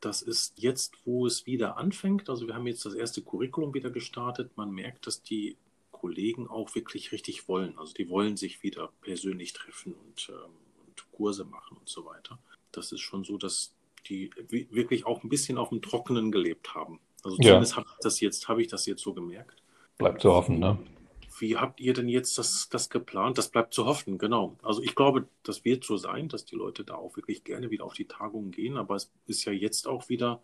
das 0.00 0.22
ist 0.22 0.54
jetzt, 0.56 0.94
wo 1.04 1.26
es 1.26 1.46
wieder 1.46 1.76
anfängt. 1.76 2.28
Also 2.30 2.46
wir 2.46 2.54
haben 2.54 2.66
jetzt 2.66 2.84
das 2.84 2.94
erste 2.94 3.22
Curriculum 3.22 3.74
wieder 3.74 3.90
gestartet. 3.90 4.56
Man 4.56 4.72
merkt, 4.72 5.06
dass 5.06 5.22
die 5.22 5.56
Kollegen 5.92 6.48
auch 6.48 6.74
wirklich 6.74 7.12
richtig 7.12 7.48
wollen. 7.48 7.78
Also 7.78 7.92
die 7.92 8.08
wollen 8.08 8.36
sich 8.36 8.62
wieder 8.62 8.90
persönlich 9.02 9.52
treffen 9.52 9.94
und, 9.94 10.30
ähm, 10.30 10.50
und 10.86 11.12
Kurse 11.12 11.44
machen 11.44 11.76
und 11.76 11.88
so 11.88 12.06
weiter. 12.06 12.38
Das 12.72 12.92
ist 12.92 13.00
schon 13.00 13.24
so, 13.24 13.36
dass 13.36 13.74
die 14.08 14.30
wirklich 14.48 15.04
auch 15.04 15.22
ein 15.22 15.28
bisschen 15.28 15.58
auf 15.58 15.68
dem 15.68 15.82
Trockenen 15.82 16.32
gelebt 16.32 16.74
haben. 16.74 17.00
Also 17.22 17.36
zumindest 17.36 17.72
ja. 17.72 17.76
habe 17.78 17.88
ich 17.90 17.98
das 18.00 18.20
jetzt, 18.20 18.48
habe 18.48 18.62
ich 18.62 18.68
das 18.68 18.86
jetzt 18.86 19.02
so 19.02 19.12
gemerkt. 19.12 19.62
Bleibt 20.00 20.22
zu 20.22 20.32
hoffen, 20.32 20.58
ne? 20.58 20.78
Wie 21.38 21.56
habt 21.56 21.80
ihr 21.80 21.94
denn 21.94 22.08
jetzt 22.08 22.36
das, 22.38 22.68
das 22.68 22.90
geplant? 22.90 23.38
Das 23.38 23.50
bleibt 23.50 23.72
zu 23.72 23.86
hoffen, 23.86 24.18
genau. 24.18 24.56
Also 24.62 24.82
ich 24.82 24.94
glaube, 24.94 25.28
das 25.42 25.64
wird 25.64 25.84
so 25.84 25.96
sein, 25.96 26.28
dass 26.28 26.44
die 26.44 26.56
Leute 26.56 26.84
da 26.84 26.94
auch 26.94 27.16
wirklich 27.16 27.44
gerne 27.44 27.70
wieder 27.70 27.84
auf 27.84 27.94
die 27.94 28.06
Tagungen 28.06 28.50
gehen, 28.50 28.76
aber 28.76 28.96
es 28.96 29.10
ist 29.26 29.44
ja 29.44 29.52
jetzt 29.52 29.86
auch 29.86 30.08
wieder 30.08 30.42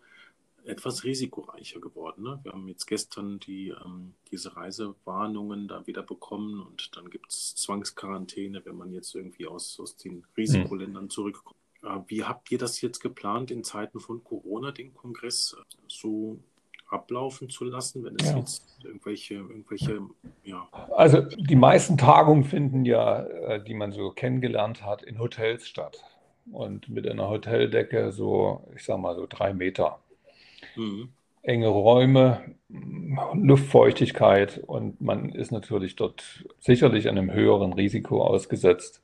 etwas 0.63 1.03
risikoreicher 1.03 1.79
geworden. 1.79 2.23
Ne? 2.23 2.39
Wir 2.43 2.51
haben 2.51 2.67
jetzt 2.67 2.85
gestern 2.85 3.39
die, 3.39 3.69
ähm, 3.69 4.13
diese 4.31 4.55
Reisewarnungen 4.55 5.67
da 5.67 5.87
wieder 5.87 6.03
bekommen 6.03 6.61
und 6.61 6.95
dann 6.95 7.09
gibt 7.09 7.31
es 7.31 7.55
Zwangsquarantäne, 7.55 8.65
wenn 8.65 8.75
man 8.75 8.91
jetzt 8.91 9.15
irgendwie 9.15 9.47
aus, 9.47 9.79
aus 9.79 9.95
den 9.95 10.25
Risikoländern 10.35 11.03
hm. 11.03 11.09
zurückkommt. 11.09 11.55
Äh, 11.83 11.99
wie 12.07 12.23
habt 12.23 12.51
ihr 12.51 12.57
das 12.57 12.81
jetzt 12.81 12.99
geplant 12.99 13.49
in 13.49 13.63
Zeiten 13.63 13.99
von 13.99 14.23
Corona, 14.23 14.71
den 14.71 14.93
Kongress 14.93 15.55
so 15.87 16.39
ablaufen 16.89 17.49
zu 17.49 17.65
lassen, 17.65 18.03
wenn 18.03 18.15
es 18.19 18.31
ja. 18.31 18.37
jetzt 18.37 18.79
irgendwelche, 18.83 19.35
irgendwelche, 19.35 19.99
ja. 20.43 20.67
Also 20.95 21.21
die 21.21 21.55
meisten 21.55 21.97
Tagungen 21.97 22.43
finden 22.43 22.85
ja, 22.85 23.23
äh, 23.23 23.63
die 23.63 23.73
man 23.73 23.91
so 23.91 24.11
kennengelernt 24.11 24.83
hat, 24.85 25.03
in 25.03 25.19
Hotels 25.19 25.67
statt. 25.67 26.03
Und 26.51 26.87
mit 26.87 27.07
einer 27.07 27.29
Hoteldecke 27.29 28.11
so, 28.11 28.63
ich 28.75 28.85
sag 28.85 28.99
mal, 28.99 29.15
so 29.15 29.25
drei 29.27 29.53
Meter. 29.53 29.99
Mhm. 30.75 31.09
Enge 31.41 31.67
Räume, 31.67 32.55
Luftfeuchtigkeit 33.33 34.61
und 34.67 34.99
man 34.99 35.29
ist 35.29 35.51
natürlich 35.51 35.95
dort 35.95 36.45
sicherlich 36.59 37.07
einem 37.07 37.31
höheren 37.31 37.71
Risiko 37.71 38.21
ausgesetzt 38.21 39.01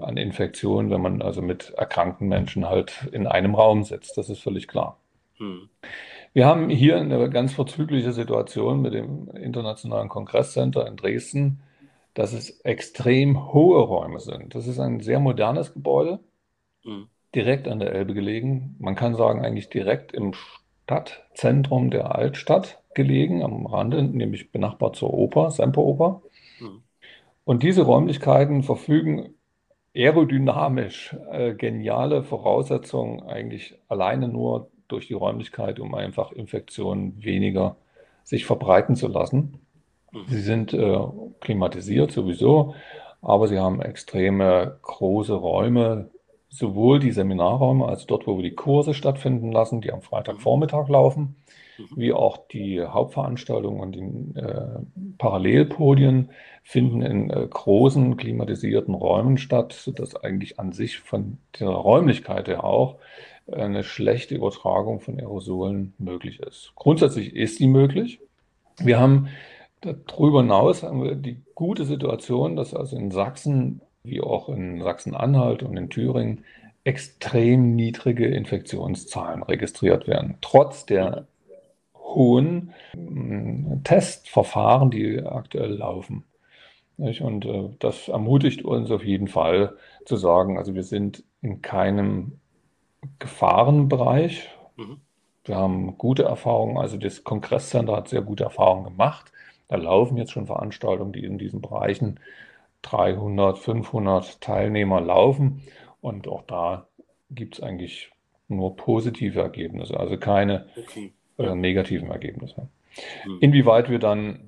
an 0.00 0.16
Infektionen, 0.16 0.90
wenn 0.90 1.02
man 1.02 1.20
also 1.20 1.42
mit 1.42 1.70
erkrankten 1.76 2.28
Menschen 2.28 2.68
halt 2.68 3.08
in 3.12 3.26
einem 3.26 3.54
Raum 3.54 3.84
sitzt. 3.84 4.16
Das 4.16 4.30
ist 4.30 4.40
völlig 4.40 4.68
klar. 4.68 4.98
Mhm. 5.38 5.68
Wir 6.34 6.46
haben 6.46 6.70
hier 6.70 6.98
eine 6.98 7.28
ganz 7.28 7.52
vorzügliche 7.52 8.12
Situation 8.12 8.80
mit 8.80 8.94
dem 8.94 9.28
Internationalen 9.36 10.08
Kongresscenter 10.08 10.86
in 10.86 10.96
Dresden, 10.96 11.62
dass 12.14 12.32
es 12.32 12.60
extrem 12.60 13.52
hohe 13.52 13.80
Räume 13.80 14.18
sind. 14.18 14.54
Das 14.54 14.66
ist 14.66 14.78
ein 14.78 15.00
sehr 15.00 15.20
modernes 15.20 15.74
Gebäude, 15.74 16.20
mhm. 16.84 17.08
direkt 17.34 17.68
an 17.68 17.80
der 17.80 17.92
Elbe 17.92 18.14
gelegen. 18.14 18.76
Man 18.78 18.94
kann 18.94 19.14
sagen, 19.14 19.44
eigentlich 19.44 19.68
direkt 19.68 20.12
im 20.12 20.32
Stadtzentrum 20.32 21.90
der 21.90 22.16
Altstadt 22.16 22.80
gelegen, 22.94 23.42
am 23.42 23.66
Rande, 23.66 24.02
nämlich 24.02 24.52
benachbart 24.52 24.96
zur 24.96 25.12
Oper, 25.12 25.50
Semperoper. 25.50 26.22
Mhm. 26.60 26.82
Und 27.44 27.62
diese 27.62 27.82
Räumlichkeiten 27.82 28.62
verfügen 28.62 29.34
aerodynamisch 29.94 31.14
äh, 31.30 31.52
geniale 31.54 32.22
Voraussetzungen, 32.22 33.22
eigentlich 33.22 33.78
alleine 33.88 34.28
nur 34.28 34.70
durch 34.88 35.08
die 35.08 35.14
Räumlichkeit, 35.14 35.80
um 35.80 35.94
einfach 35.94 36.32
Infektionen 36.32 37.22
weniger 37.22 37.76
sich 38.24 38.44
verbreiten 38.44 38.96
zu 38.96 39.08
lassen. 39.08 39.58
Mhm. 40.12 40.24
Sie 40.28 40.40
sind 40.40 40.72
äh, 40.74 40.98
klimatisiert 41.40 42.12
sowieso, 42.12 42.74
aber 43.20 43.48
sie 43.48 43.58
haben 43.58 43.80
extreme 43.80 44.78
große 44.82 45.34
Räume, 45.34 46.10
sowohl 46.48 46.98
die 47.00 47.12
Seminarräume, 47.12 47.86
also 47.86 48.06
dort, 48.06 48.26
wo 48.26 48.36
wir 48.36 48.42
die 48.42 48.54
Kurse 48.54 48.92
stattfinden 48.92 49.52
lassen, 49.52 49.80
die 49.80 49.92
am 49.92 50.02
Freitagvormittag 50.02 50.88
laufen, 50.88 51.36
mhm. 51.78 51.84
wie 51.96 52.12
auch 52.12 52.46
die 52.48 52.82
Hauptveranstaltungen 52.82 53.80
und 53.80 53.92
die 53.92 54.38
äh, 54.38 55.14
Parallelpodien 55.16 56.30
finden 56.62 57.00
in 57.00 57.30
äh, 57.30 57.46
großen 57.48 58.16
klimatisierten 58.16 58.94
Räumen 58.94 59.38
statt, 59.38 59.72
sodass 59.72 60.14
eigentlich 60.14 60.60
an 60.60 60.72
sich 60.72 60.98
von 60.98 61.38
der 61.58 61.68
Räumlichkeit 61.68 62.48
her 62.48 62.64
auch 62.64 62.98
eine 63.54 63.84
schlechte 63.84 64.34
Übertragung 64.34 65.00
von 65.00 65.18
Aerosolen 65.18 65.94
möglich 65.98 66.40
ist. 66.40 66.72
Grundsätzlich 66.74 67.34
ist 67.34 67.58
sie 67.58 67.66
möglich. 67.66 68.20
Wir 68.78 68.98
haben 68.98 69.28
darüber 69.80 70.42
hinaus 70.42 70.82
haben 70.82 71.02
wir 71.02 71.14
die 71.14 71.40
gute 71.54 71.84
Situation, 71.84 72.56
dass 72.56 72.74
also 72.74 72.96
in 72.96 73.10
Sachsen 73.10 73.80
wie 74.04 74.20
auch 74.20 74.48
in 74.48 74.82
Sachsen-Anhalt 74.82 75.62
und 75.62 75.76
in 75.76 75.90
Thüringen 75.90 76.44
extrem 76.84 77.76
niedrige 77.76 78.26
Infektionszahlen 78.26 79.42
registriert 79.42 80.08
werden, 80.08 80.38
trotz 80.40 80.86
der 80.86 81.26
hohen 81.94 82.72
hm, 82.92 83.82
Testverfahren, 83.84 84.90
die 84.90 85.20
aktuell 85.20 85.74
laufen. 85.74 86.24
Und 86.96 87.44
äh, 87.44 87.68
das 87.78 88.08
ermutigt 88.08 88.64
uns 88.64 88.90
auf 88.90 89.04
jeden 89.04 89.28
Fall 89.28 89.76
zu 90.04 90.16
sagen, 90.16 90.58
also 90.58 90.74
wir 90.74 90.82
sind 90.82 91.24
in 91.40 91.62
keinem 91.62 92.40
Gefahrenbereich. 93.18 94.48
Mhm. 94.76 95.00
Wir 95.44 95.56
haben 95.56 95.98
gute 95.98 96.22
Erfahrungen, 96.22 96.78
also 96.78 96.96
das 96.96 97.24
Kongresscenter 97.24 97.96
hat 97.96 98.08
sehr 98.08 98.22
gute 98.22 98.44
Erfahrungen 98.44 98.84
gemacht. 98.84 99.32
Da 99.68 99.76
laufen 99.76 100.16
jetzt 100.16 100.32
schon 100.32 100.46
Veranstaltungen, 100.46 101.12
die 101.12 101.24
in 101.24 101.38
diesen 101.38 101.60
Bereichen 101.60 102.20
300, 102.82 103.58
500 103.58 104.40
Teilnehmer 104.40 105.00
laufen. 105.00 105.62
Und 106.00 106.28
auch 106.28 106.42
da 106.42 106.86
gibt 107.30 107.54
es 107.56 107.62
eigentlich 107.62 108.10
nur 108.48 108.76
positive 108.76 109.40
Ergebnisse, 109.40 109.98
also 109.98 110.16
keine 110.18 110.66
okay. 110.76 111.12
äh, 111.38 111.54
negativen 111.54 112.10
Ergebnisse. 112.10 112.68
Mhm. 113.26 113.38
Inwieweit 113.40 113.88
wir 113.88 113.98
dann 113.98 114.40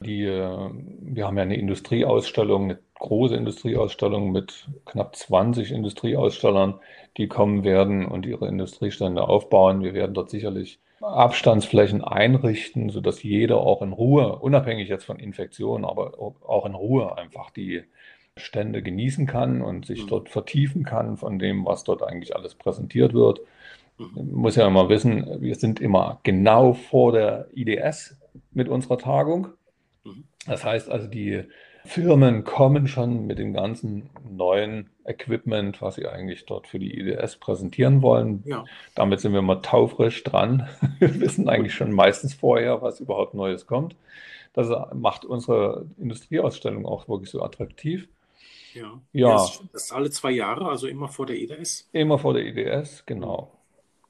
die, 0.00 0.24
äh, 0.24 0.70
wir 1.00 1.26
haben 1.26 1.36
ja 1.36 1.42
eine 1.42 1.56
Industrieausstellung, 1.56 2.64
eine 2.64 2.78
große 3.02 3.34
Industrieausstellung 3.34 4.32
mit 4.32 4.68
knapp 4.86 5.16
20 5.16 5.72
Industrieausstellern, 5.72 6.74
die 7.16 7.26
kommen 7.26 7.64
werden 7.64 8.06
und 8.06 8.26
ihre 8.26 8.48
Industriestände 8.48 9.22
aufbauen. 9.22 9.82
Wir 9.82 9.92
werden 9.92 10.14
dort 10.14 10.30
sicherlich 10.30 10.78
Abstandsflächen 11.00 12.02
einrichten, 12.02 12.90
sodass 12.90 13.22
jeder 13.22 13.58
auch 13.58 13.82
in 13.82 13.92
Ruhe, 13.92 14.38
unabhängig 14.38 14.88
jetzt 14.88 15.04
von 15.04 15.18
Infektionen, 15.18 15.84
aber 15.84 16.12
auch 16.18 16.64
in 16.64 16.74
Ruhe 16.74 17.18
einfach 17.18 17.50
die 17.50 17.82
Stände 18.36 18.82
genießen 18.82 19.26
kann 19.26 19.62
und 19.62 19.84
sich 19.84 20.04
mhm. 20.04 20.08
dort 20.08 20.28
vertiefen 20.28 20.84
kann 20.84 21.16
von 21.16 21.38
dem, 21.38 21.66
was 21.66 21.84
dort 21.84 22.02
eigentlich 22.02 22.36
alles 22.36 22.54
präsentiert 22.54 23.14
wird. 23.14 23.40
Mhm. 23.98 24.32
Muss 24.32 24.56
ja 24.56 24.66
immer 24.66 24.88
wissen, 24.88 25.40
wir 25.40 25.56
sind 25.56 25.80
immer 25.80 26.20
genau 26.22 26.72
vor 26.72 27.12
der 27.12 27.48
IDS 27.52 28.16
mit 28.52 28.68
unserer 28.68 28.98
Tagung. 28.98 29.48
Mhm. 30.04 30.24
Das 30.46 30.64
heißt 30.64 30.88
also, 30.88 31.08
die 31.08 31.42
Firmen 31.84 32.44
kommen 32.44 32.86
schon 32.86 33.26
mit 33.26 33.38
dem 33.38 33.52
ganzen 33.52 34.10
neuen 34.28 34.90
Equipment, 35.04 35.82
was 35.82 35.96
sie 35.96 36.06
eigentlich 36.06 36.46
dort 36.46 36.66
für 36.66 36.78
die 36.78 36.98
IDS 36.98 37.36
präsentieren 37.36 38.02
wollen. 38.02 38.42
Ja. 38.46 38.64
Damit 38.94 39.20
sind 39.20 39.32
wir 39.32 39.42
mal 39.42 39.62
taufrisch 39.62 40.22
dran. 40.22 40.68
Wir 41.00 41.20
wissen 41.20 41.48
eigentlich 41.48 41.74
schon 41.74 41.92
meistens 41.92 42.34
vorher, 42.34 42.82
was 42.82 43.00
überhaupt 43.00 43.34
Neues 43.34 43.66
kommt. 43.66 43.96
Das 44.52 44.68
macht 44.94 45.24
unsere 45.24 45.86
Industrieausstellung 45.98 46.86
auch 46.86 47.08
wirklich 47.08 47.30
so 47.30 47.42
attraktiv. 47.42 48.08
Ja. 48.74 49.00
ja. 49.12 49.32
Das 49.32 49.62
ist 49.72 49.92
alle 49.92 50.10
zwei 50.10 50.30
Jahre, 50.30 50.68
also 50.68 50.86
immer 50.86 51.08
vor 51.08 51.26
der 51.26 51.36
IDS? 51.36 51.88
Immer 51.92 52.18
vor 52.18 52.34
der 52.34 52.44
IDS, 52.44 53.04
genau. 53.06 53.52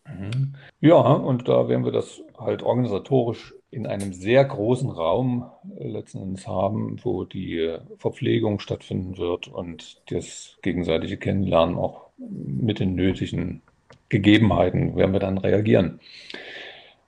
Mhm. 0.06 0.54
Ja, 0.80 1.00
und 1.00 1.48
da 1.48 1.68
werden 1.68 1.84
wir 1.84 1.92
das 1.92 2.22
halt 2.38 2.62
organisatorisch 2.62 3.54
in 3.72 3.86
einem 3.86 4.12
sehr 4.12 4.44
großen 4.44 4.90
Raum 4.90 5.50
äh, 5.78 5.88
letzten 5.88 6.18
Endes 6.18 6.46
haben, 6.46 6.98
wo 7.02 7.24
die 7.24 7.58
äh, 7.58 7.80
Verpflegung 7.96 8.60
stattfinden 8.60 9.16
wird 9.16 9.48
und 9.48 10.02
das 10.10 10.58
gegenseitige 10.62 11.16
Kennenlernen 11.16 11.76
auch 11.76 12.10
mit 12.18 12.78
den 12.78 12.94
nötigen 12.94 13.62
Gegebenheiten 14.10 14.94
werden 14.94 15.12
wir 15.14 15.20
dann 15.20 15.38
reagieren. 15.38 16.00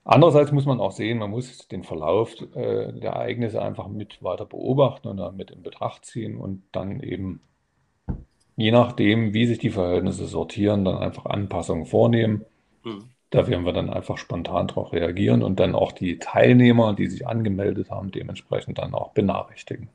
Andererseits 0.04 0.52
muss 0.52 0.64
man 0.64 0.80
auch 0.80 0.92
sehen, 0.92 1.18
man 1.18 1.30
muss 1.30 1.68
den 1.68 1.84
Verlauf 1.84 2.34
äh, 2.54 2.92
der 2.92 3.12
Ereignisse 3.12 3.60
einfach 3.60 3.88
mit 3.88 4.22
weiter 4.22 4.46
beobachten 4.46 5.08
und 5.08 5.18
dann 5.18 5.36
mit 5.36 5.50
in 5.50 5.62
Betracht 5.62 6.06
ziehen 6.06 6.38
und 6.38 6.62
dann 6.72 7.00
eben 7.00 7.40
je 8.56 8.70
nachdem, 8.70 9.34
wie 9.34 9.46
sich 9.46 9.58
die 9.58 9.70
Verhältnisse 9.70 10.26
sortieren, 10.26 10.84
dann 10.84 10.96
einfach 10.96 11.26
Anpassungen 11.26 11.84
vornehmen. 11.84 12.46
Mhm. 12.84 13.13
Da 13.34 13.48
werden 13.48 13.64
wir 13.64 13.72
dann 13.72 13.90
einfach 13.90 14.16
spontan 14.16 14.68
darauf 14.68 14.92
reagieren 14.92 15.42
und 15.42 15.58
dann 15.58 15.74
auch 15.74 15.90
die 15.90 16.20
Teilnehmer, 16.20 16.94
die 16.94 17.08
sich 17.08 17.26
angemeldet 17.26 17.90
haben, 17.90 18.12
dementsprechend 18.12 18.78
dann 18.78 18.94
auch 18.94 19.10
benachrichtigen. 19.10 19.88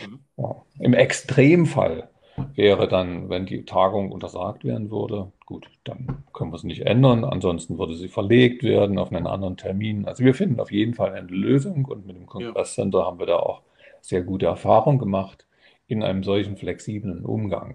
Mhm. 0.00 0.20
Ja. 0.38 0.56
Im 0.78 0.94
Extremfall 0.94 2.08
wäre 2.54 2.88
dann, 2.88 3.28
wenn 3.28 3.44
die 3.44 3.66
Tagung 3.66 4.10
untersagt 4.10 4.64
werden 4.64 4.90
würde, 4.90 5.32
gut, 5.44 5.68
dann 5.84 6.24
können 6.32 6.50
wir 6.50 6.56
es 6.56 6.64
nicht 6.64 6.86
ändern. 6.86 7.26
Ansonsten 7.26 7.78
würde 7.78 7.94
sie 7.94 8.08
verlegt 8.08 8.62
werden 8.62 8.98
auf 8.98 9.12
einen 9.12 9.26
anderen 9.26 9.58
Termin. 9.58 10.06
Also 10.06 10.24
wir 10.24 10.32
finden 10.32 10.58
auf 10.58 10.72
jeden 10.72 10.94
Fall 10.94 11.12
eine 11.12 11.28
Lösung 11.28 11.84
und 11.84 12.06
mit 12.06 12.16
dem 12.16 12.24
Kongresscenter 12.24 13.00
ja. 13.00 13.04
haben 13.04 13.18
wir 13.18 13.26
da 13.26 13.36
auch 13.36 13.60
sehr 14.00 14.22
gute 14.22 14.46
Erfahrungen 14.46 14.98
gemacht 14.98 15.44
in 15.88 16.02
einem 16.02 16.24
solchen 16.24 16.56
flexiblen 16.56 17.26
Umgang. 17.26 17.74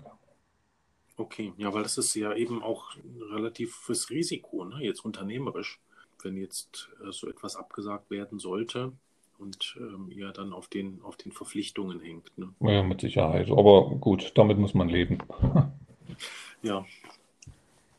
Okay, 1.17 1.51
ja, 1.57 1.73
weil 1.73 1.81
das 1.83 1.97
ist 1.97 2.13
ja 2.13 2.33
eben 2.35 2.61
auch 2.61 2.91
relativ 3.31 3.75
fürs 3.75 4.11
Risiko, 4.11 4.63
ne? 4.65 4.83
jetzt 4.83 5.03
unternehmerisch. 5.03 5.79
Wenn 6.21 6.37
jetzt 6.37 6.89
äh, 7.03 7.11
so 7.11 7.27
etwas 7.27 7.55
abgesagt 7.55 8.09
werden 8.11 8.39
sollte 8.39 8.91
und 9.39 9.77
ähm, 9.79 10.11
ihr 10.11 10.31
dann 10.31 10.53
auf 10.53 10.67
den, 10.67 11.01
auf 11.03 11.15
den 11.17 11.31
Verpflichtungen 11.31 11.99
hängt. 11.99 12.37
Ne? 12.37 12.53
Ja, 12.59 12.83
mit 12.83 13.01
Sicherheit. 13.01 13.49
Aber 13.49 13.89
gut, 13.95 14.31
damit 14.35 14.57
muss 14.57 14.73
man 14.73 14.89
leben. 14.89 15.19
ja, 16.61 16.85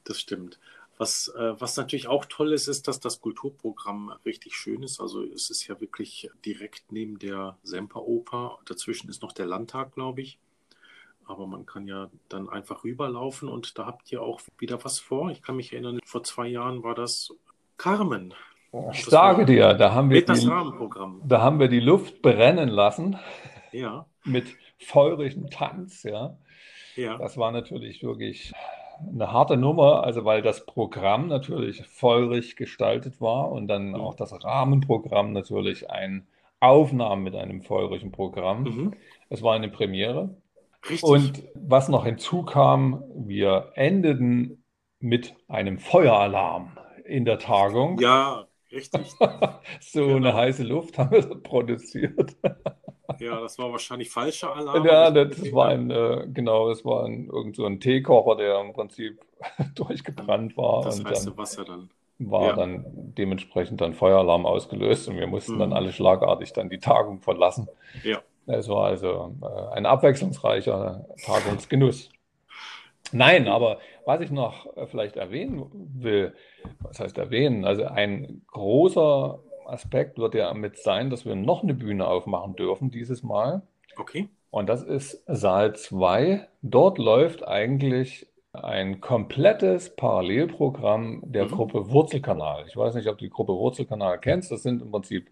das 0.04 0.20
stimmt. 0.20 0.58
Was, 0.96 1.28
äh, 1.28 1.60
was 1.60 1.76
natürlich 1.76 2.08
auch 2.08 2.24
toll 2.24 2.52
ist, 2.52 2.66
ist, 2.66 2.88
dass 2.88 2.98
das 2.98 3.20
Kulturprogramm 3.20 4.12
richtig 4.24 4.56
schön 4.56 4.82
ist. 4.82 5.00
Also 5.00 5.22
es 5.22 5.48
ist 5.50 5.66
ja 5.66 5.80
wirklich 5.80 6.28
direkt 6.44 6.90
neben 6.90 7.18
der 7.20 7.56
Semperoper. 7.62 8.58
Dazwischen 8.64 9.08
ist 9.08 9.22
noch 9.22 9.32
der 9.32 9.46
Landtag, 9.46 9.94
glaube 9.94 10.22
ich. 10.22 10.38
Aber 11.28 11.46
man 11.46 11.66
kann 11.66 11.86
ja 11.86 12.08
dann 12.30 12.48
einfach 12.48 12.84
rüberlaufen 12.84 13.48
und 13.48 13.78
da 13.78 13.84
habt 13.84 14.10
ihr 14.10 14.22
auch 14.22 14.40
wieder 14.56 14.82
was 14.82 14.98
vor. 14.98 15.30
Ich 15.30 15.42
kann 15.42 15.56
mich 15.56 15.72
erinnern, 15.74 16.00
vor 16.04 16.24
zwei 16.24 16.48
Jahren 16.48 16.82
war 16.82 16.94
das 16.94 17.34
Carmen. 17.76 18.34
Ich 18.92 19.04
sage 19.04 19.44
dir, 19.44 19.74
da 19.74 19.92
haben, 19.92 20.10
wir 20.10 20.24
die, 20.24 20.50
da 21.24 21.40
haben 21.40 21.60
wir 21.60 21.68
die 21.68 21.80
Luft 21.80 22.22
brennen 22.22 22.68
lassen. 22.68 23.18
Ja. 23.72 24.06
Mit 24.24 24.46
feurigem 24.78 25.50
Tanz, 25.50 26.02
ja. 26.02 26.36
ja. 26.96 27.18
Das 27.18 27.36
war 27.36 27.52
natürlich 27.52 28.02
wirklich 28.02 28.52
eine 29.06 29.32
harte 29.32 29.56
Nummer, 29.56 30.04
also 30.04 30.24
weil 30.24 30.42
das 30.42 30.64
Programm 30.64 31.28
natürlich 31.28 31.82
feurig 31.86 32.56
gestaltet 32.56 33.20
war 33.20 33.52
und 33.52 33.68
dann 33.68 33.90
mhm. 33.90 33.94
auch 33.96 34.14
das 34.14 34.32
Rahmenprogramm 34.44 35.32
natürlich 35.32 35.90
ein 35.90 36.26
Aufnahmen 36.60 37.22
mit 37.22 37.36
einem 37.36 37.62
feurigen 37.62 38.12
Programm. 38.12 38.64
Mhm. 38.64 38.94
Es 39.28 39.42
war 39.42 39.54
eine 39.54 39.68
Premiere. 39.68 40.36
Richtig. 40.88 41.02
Und 41.02 41.44
was 41.54 41.88
noch 41.88 42.04
hinzukam, 42.04 43.02
wir 43.14 43.72
endeten 43.74 44.62
mit 45.00 45.34
einem 45.48 45.78
Feueralarm 45.78 46.76
in 47.04 47.24
der 47.24 47.38
Tagung. 47.38 47.98
Ja, 48.00 48.46
richtig. 48.70 49.12
so 49.80 50.06
genau. 50.06 50.16
eine 50.16 50.34
heiße 50.34 50.62
Luft 50.62 50.98
haben 50.98 51.10
wir 51.12 51.22
produziert. 51.42 52.36
ja, 53.18 53.40
das 53.40 53.58
war 53.58 53.70
wahrscheinlich 53.72 54.10
falscher 54.10 54.54
Alarm. 54.54 54.84
Ja, 54.86 55.10
das 55.10 55.52
war 55.52 55.68
ein, 55.68 55.90
äh, 55.90 56.26
genau, 56.32 56.68
das 56.68 56.84
war 56.84 57.04
ein, 57.04 57.28
irgend 57.28 57.56
so 57.56 57.64
ein 57.64 57.80
Teekocher, 57.80 58.36
der 58.36 58.60
im 58.60 58.72
Prinzip 58.72 59.20
durchgebrannt 59.74 60.56
war. 60.56 60.84
Das 60.84 61.04
heiße 61.04 61.36
Wasser 61.36 61.64
dann. 61.64 61.90
War 62.20 62.48
ja. 62.48 62.52
dann 62.54 62.84
dementsprechend 63.16 63.80
dann 63.80 63.94
Feueralarm 63.94 64.44
ausgelöst 64.44 65.08
und 65.08 65.18
wir 65.18 65.28
mussten 65.28 65.54
mhm. 65.54 65.60
dann 65.60 65.72
alle 65.72 65.92
schlagartig 65.92 66.52
dann 66.52 66.68
die 66.68 66.80
Tagung 66.80 67.20
verlassen. 67.20 67.68
Ja. 68.02 68.20
Es 68.48 68.68
war 68.68 68.86
also 68.86 69.36
äh, 69.42 69.74
ein 69.76 69.86
abwechslungsreicher 69.86 71.06
Tagungsgenuss. 71.24 72.10
Nein, 73.12 73.48
aber 73.48 73.78
was 74.04 74.20
ich 74.20 74.30
noch 74.30 74.76
äh, 74.76 74.86
vielleicht 74.86 75.16
erwähnen 75.16 75.66
will, 75.94 76.34
was 76.80 77.00
heißt 77.00 77.18
erwähnen, 77.18 77.64
also 77.64 77.84
ein 77.84 78.42
großer 78.48 79.38
Aspekt 79.66 80.18
wird 80.18 80.34
ja 80.34 80.52
mit 80.54 80.78
sein, 80.78 81.10
dass 81.10 81.26
wir 81.26 81.36
noch 81.36 81.62
eine 81.62 81.74
Bühne 81.74 82.06
aufmachen 82.06 82.56
dürfen 82.56 82.90
dieses 82.90 83.22
Mal. 83.22 83.62
Okay. 83.96 84.28
Und 84.50 84.68
das 84.68 84.82
ist 84.82 85.22
Saal 85.26 85.74
2. 85.76 86.48
Dort 86.62 86.98
läuft 86.98 87.46
eigentlich 87.46 88.26
ein 88.52 89.00
komplettes 89.00 89.94
Parallelprogramm 89.94 91.22
der 91.24 91.44
mhm. 91.44 91.50
Gruppe 91.50 91.90
Wurzelkanal. 91.90 92.64
Ich 92.66 92.76
weiß 92.76 92.94
nicht, 92.94 93.08
ob 93.08 93.18
du 93.18 93.26
die 93.26 93.30
Gruppe 93.30 93.52
Wurzelkanal 93.52 94.18
kennst. 94.18 94.50
Das 94.50 94.62
sind 94.62 94.80
im 94.80 94.90
Prinzip 94.90 95.30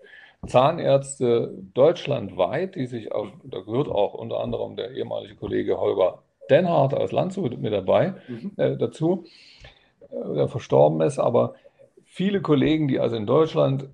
Zahnärzte 0.49 1.55
deutschlandweit, 1.75 2.75
die 2.75 2.87
sich 2.87 3.13
auf, 3.13 3.29
da 3.45 3.61
gehört 3.61 3.89
auch 3.89 4.15
unter 4.15 4.41
anderem 4.41 4.77
der 4.77 4.93
ehemalige 4.93 5.37
Kollege 5.37 5.79
Holger 5.79 6.23
Denhardt 6.51 6.95
aus 6.95 7.13
Landshut 7.13 7.59
mit 7.59 7.73
dabei 7.73 8.15
mhm. 8.29 8.53
äh, 8.57 8.77
dazu, 8.77 9.25
äh, 10.01 10.35
der 10.35 10.49
verstorben 10.49 11.01
ist, 11.01 11.19
aber 11.19 11.55
viele 12.05 12.41
Kollegen, 12.41 12.89
die 12.89 13.01
also 13.01 13.17
in 13.17 13.27
Deutschland 13.27 13.89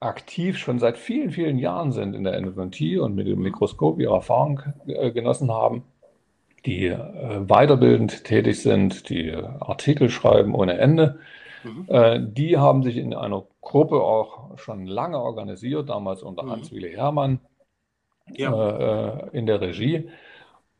aktiv 0.00 0.58
schon 0.58 0.78
seit 0.78 0.96
vielen, 0.96 1.30
vielen 1.30 1.58
Jahren 1.58 1.92
sind 1.92 2.14
in 2.14 2.24
der 2.24 2.34
Endodontie 2.34 2.98
und 2.98 3.14
mit 3.14 3.26
dem 3.26 3.40
Mikroskop 3.40 3.98
ihre 4.00 4.14
Erfahrung 4.14 4.60
äh, 4.86 5.10
genossen 5.10 5.50
haben, 5.50 5.84
die 6.66 6.86
äh, 6.86 7.40
weiterbildend 7.46 8.24
tätig 8.24 8.62
sind, 8.62 9.08
die 9.10 9.32
Artikel 9.32 10.08
schreiben 10.08 10.54
ohne 10.54 10.78
Ende, 10.78 11.18
mhm. 11.64 11.86
äh, 11.88 12.20
die 12.20 12.56
haben 12.56 12.82
sich 12.82 12.96
in 12.96 13.14
einer 13.14 13.44
Gruppe 13.60 14.02
auch 14.02 14.56
schon 14.58 14.86
lange 14.86 15.20
organisiert, 15.20 15.88
damals 15.88 16.22
unter 16.22 16.44
mhm. 16.44 16.50
Hans-Wille 16.50 16.88
Hermann 16.88 17.40
ja. 18.32 18.52
Äh, 18.52 19.28
äh, 19.28 19.36
in 19.36 19.46
der 19.46 19.60
Regie. 19.60 20.08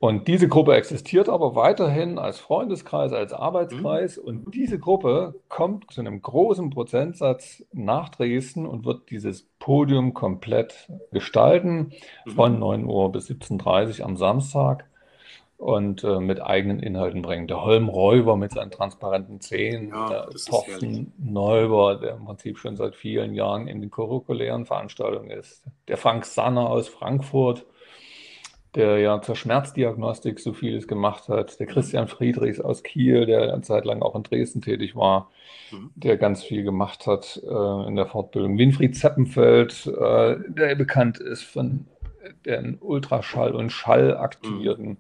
Und 0.01 0.29
diese 0.29 0.47
Gruppe 0.47 0.75
existiert 0.75 1.29
aber 1.29 1.57
weiterhin 1.57 2.19
als 2.19 2.39
Freundeskreis, 2.39 3.13
als 3.13 3.33
Arbeitskreis. 3.33 4.17
Mhm. 4.17 4.23
Und 4.25 4.55
diese 4.55 4.79
Gruppe 4.79 5.35
kommt 5.49 5.91
zu 5.91 6.01
einem 6.01 6.23
großen 6.23 6.71
Prozentsatz 6.71 7.65
nach 7.73 8.09
Dresden 8.11 8.65
und 8.65 8.85
wird 8.85 9.11
dieses 9.11 9.49
Podium 9.59 10.15
komplett 10.15 10.89
gestalten, 11.11 11.93
mhm. 12.25 12.31
von 12.31 12.59
9 12.61 12.85
Uhr 12.85 13.11
bis 13.11 13.29
17.30 13.29 14.01
Uhr 14.01 14.07
am 14.07 14.17
Samstag 14.17 14.89
und 15.59 16.05
äh, 16.05 16.21
mit 16.21 16.41
eigenen 16.41 16.79
Inhalten 16.79 17.21
bringen. 17.21 17.49
Der 17.49 17.63
Holm 17.63 17.89
Räuber 17.89 18.37
mit 18.37 18.53
seinen 18.53 18.71
transparenten 18.71 19.41
Zähnen, 19.41 19.89
ja, 19.89 20.09
der 20.09 20.29
Thorsten 20.31 21.13
Neuber, 21.19 21.97
der 21.97 22.15
im 22.15 22.25
Prinzip 22.25 22.59
schon 22.59 22.77
seit 22.77 22.95
vielen 22.95 23.35
Jahren 23.35 23.67
in 23.67 23.81
den 23.81 23.91
curriculären 23.91 24.67
Veranstaltungen 24.67 25.31
ist, 25.31 25.65
der 25.89 25.97
Frank 25.97 26.25
Sanner 26.25 26.71
aus 26.71 26.89
Frankfurt, 26.89 27.67
der 28.77 28.99
ja 28.99 29.21
zur 29.21 29.35
Schmerzdiagnostik 29.35 30.39
so 30.39 30.53
vieles 30.53 30.87
gemacht 30.87 31.29
hat, 31.29 31.59
der 31.59 31.67
Christian 31.67 32.07
Friedrichs 32.07 32.61
aus 32.61 32.85
Kiel, 32.85 33.27
der 33.27 33.53
eine 33.53 33.63
Zeit 33.63 33.85
lang 33.85 34.01
auch 34.01 34.15
in 34.15 34.23
Dresden 34.23 34.61
tätig 34.61 34.95
war, 34.95 35.33
mhm. 35.73 35.91
der 35.97 36.19
ganz 36.19 36.45
viel 36.45 36.63
gemacht 36.63 37.09
hat 37.09 37.43
äh, 37.45 37.89
in 37.89 37.97
der 37.97 38.07
Fortbildung. 38.07 38.59
Winfried 38.59 38.95
Zeppenfeld, 38.95 39.87
äh, 39.87 40.37
der 40.47 40.77
bekannt 40.77 41.19
ist 41.19 41.43
von 41.43 41.87
den 42.47 42.79
Ultraschall- 42.81 43.57
und 43.57 43.71
Schallaktivierten 43.71 44.91
mhm. 44.91 44.97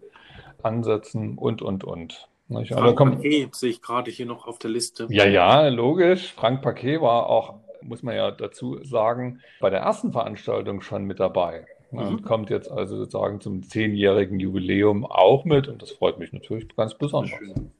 Ansätzen 0.62 1.38
und, 1.38 1.62
und, 1.62 1.84
und. 1.84 2.28
Nicht? 2.48 2.72
Frank 2.72 2.96
Paquet 2.96 3.54
sehe 3.54 3.70
ich 3.70 3.82
gerade 3.82 4.10
hier 4.10 4.26
noch 4.26 4.46
auf 4.46 4.58
der 4.58 4.70
Liste. 4.70 5.06
Ja, 5.10 5.26
ja, 5.26 5.68
logisch. 5.68 6.32
Frank 6.32 6.62
Paquet 6.62 7.00
war 7.00 7.26
auch, 7.26 7.54
muss 7.82 8.02
man 8.02 8.16
ja 8.16 8.30
dazu 8.30 8.82
sagen, 8.84 9.40
bei 9.60 9.68
der 9.70 9.80
ersten 9.80 10.12
Veranstaltung 10.12 10.80
schon 10.80 11.04
mit 11.04 11.20
dabei. 11.20 11.66
Mhm. 11.90 11.98
Und 11.98 12.22
kommt 12.22 12.50
jetzt 12.50 12.70
also 12.70 12.96
sozusagen 12.96 13.40
zum 13.40 13.62
zehnjährigen 13.62 14.40
Jubiläum 14.40 15.04
auch 15.04 15.44
mit 15.44 15.68
und 15.68 15.80
das 15.82 15.92
freut 15.92 16.18
mich 16.18 16.32
natürlich 16.32 16.68
ganz 16.74 16.94
besonders. 16.94 17.38
Schön. 17.38 17.70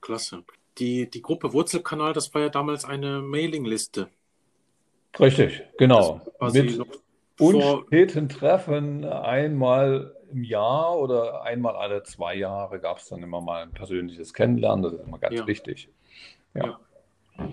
Klasse. 0.00 0.42
Die, 0.78 1.10
die 1.10 1.22
Gruppe 1.22 1.52
Wurzelkanal, 1.52 2.12
das 2.12 2.32
war 2.34 2.42
ja 2.42 2.48
damals 2.50 2.84
eine 2.84 3.20
Mailingliste. 3.20 4.08
Richtig, 5.18 5.62
genau. 5.78 6.20
Mit 6.52 6.80
unsteten 7.38 8.28
Treffen 8.28 9.04
einmal 9.04 10.14
im 10.30 10.44
Jahr 10.44 10.98
oder 10.98 11.42
einmal 11.42 11.76
alle 11.76 12.02
zwei 12.02 12.34
Jahre 12.34 12.80
gab 12.80 12.98
es 12.98 13.06
dann 13.06 13.22
immer 13.22 13.40
mal 13.40 13.62
ein 13.62 13.72
persönliches 13.72 14.34
Kennenlernen. 14.34 14.82
Das 14.82 14.92
ist 14.94 15.06
immer 15.06 15.18
ganz 15.18 15.36
ja. 15.36 15.46
wichtig. 15.46 15.88
Ja. 16.54 16.78
ja. 17.36 17.50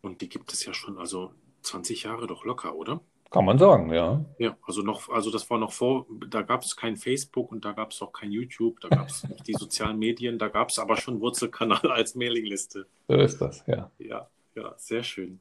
Und 0.00 0.20
die 0.20 0.28
gibt 0.28 0.52
es 0.52 0.64
ja 0.64 0.74
schon, 0.74 0.98
also 0.98 1.32
20 1.62 2.04
Jahre 2.04 2.26
doch 2.26 2.44
locker, 2.44 2.74
oder? 2.74 3.00
Kann 3.30 3.46
man 3.46 3.58
sagen, 3.58 3.92
ja. 3.92 4.24
Ja, 4.38 4.56
also 4.64 4.82
noch, 4.82 5.08
also 5.08 5.30
das 5.30 5.48
war 5.50 5.58
noch 5.58 5.72
vor, 5.72 6.06
da 6.28 6.42
gab 6.42 6.62
es 6.62 6.76
kein 6.76 6.96
Facebook 6.96 7.50
und 7.50 7.64
da 7.64 7.72
gab 7.72 7.90
es 7.90 8.00
auch 8.00 8.12
kein 8.12 8.30
YouTube, 8.30 8.78
da 8.80 8.88
gab 8.88 9.08
es 9.08 9.24
nicht 9.28 9.44
die 9.48 9.54
sozialen 9.54 9.98
Medien, 9.98 10.38
da 10.38 10.48
gab 10.48 10.68
es 10.68 10.78
aber 10.78 10.96
schon 10.96 11.20
Wurzelkanal 11.20 11.90
als 11.90 12.14
Mailingliste. 12.14 12.86
So 13.08 13.14
ist 13.14 13.40
das, 13.40 13.64
ja. 13.66 13.90
Ja, 13.98 14.28
ja, 14.54 14.74
sehr 14.76 15.02
schön. 15.02 15.40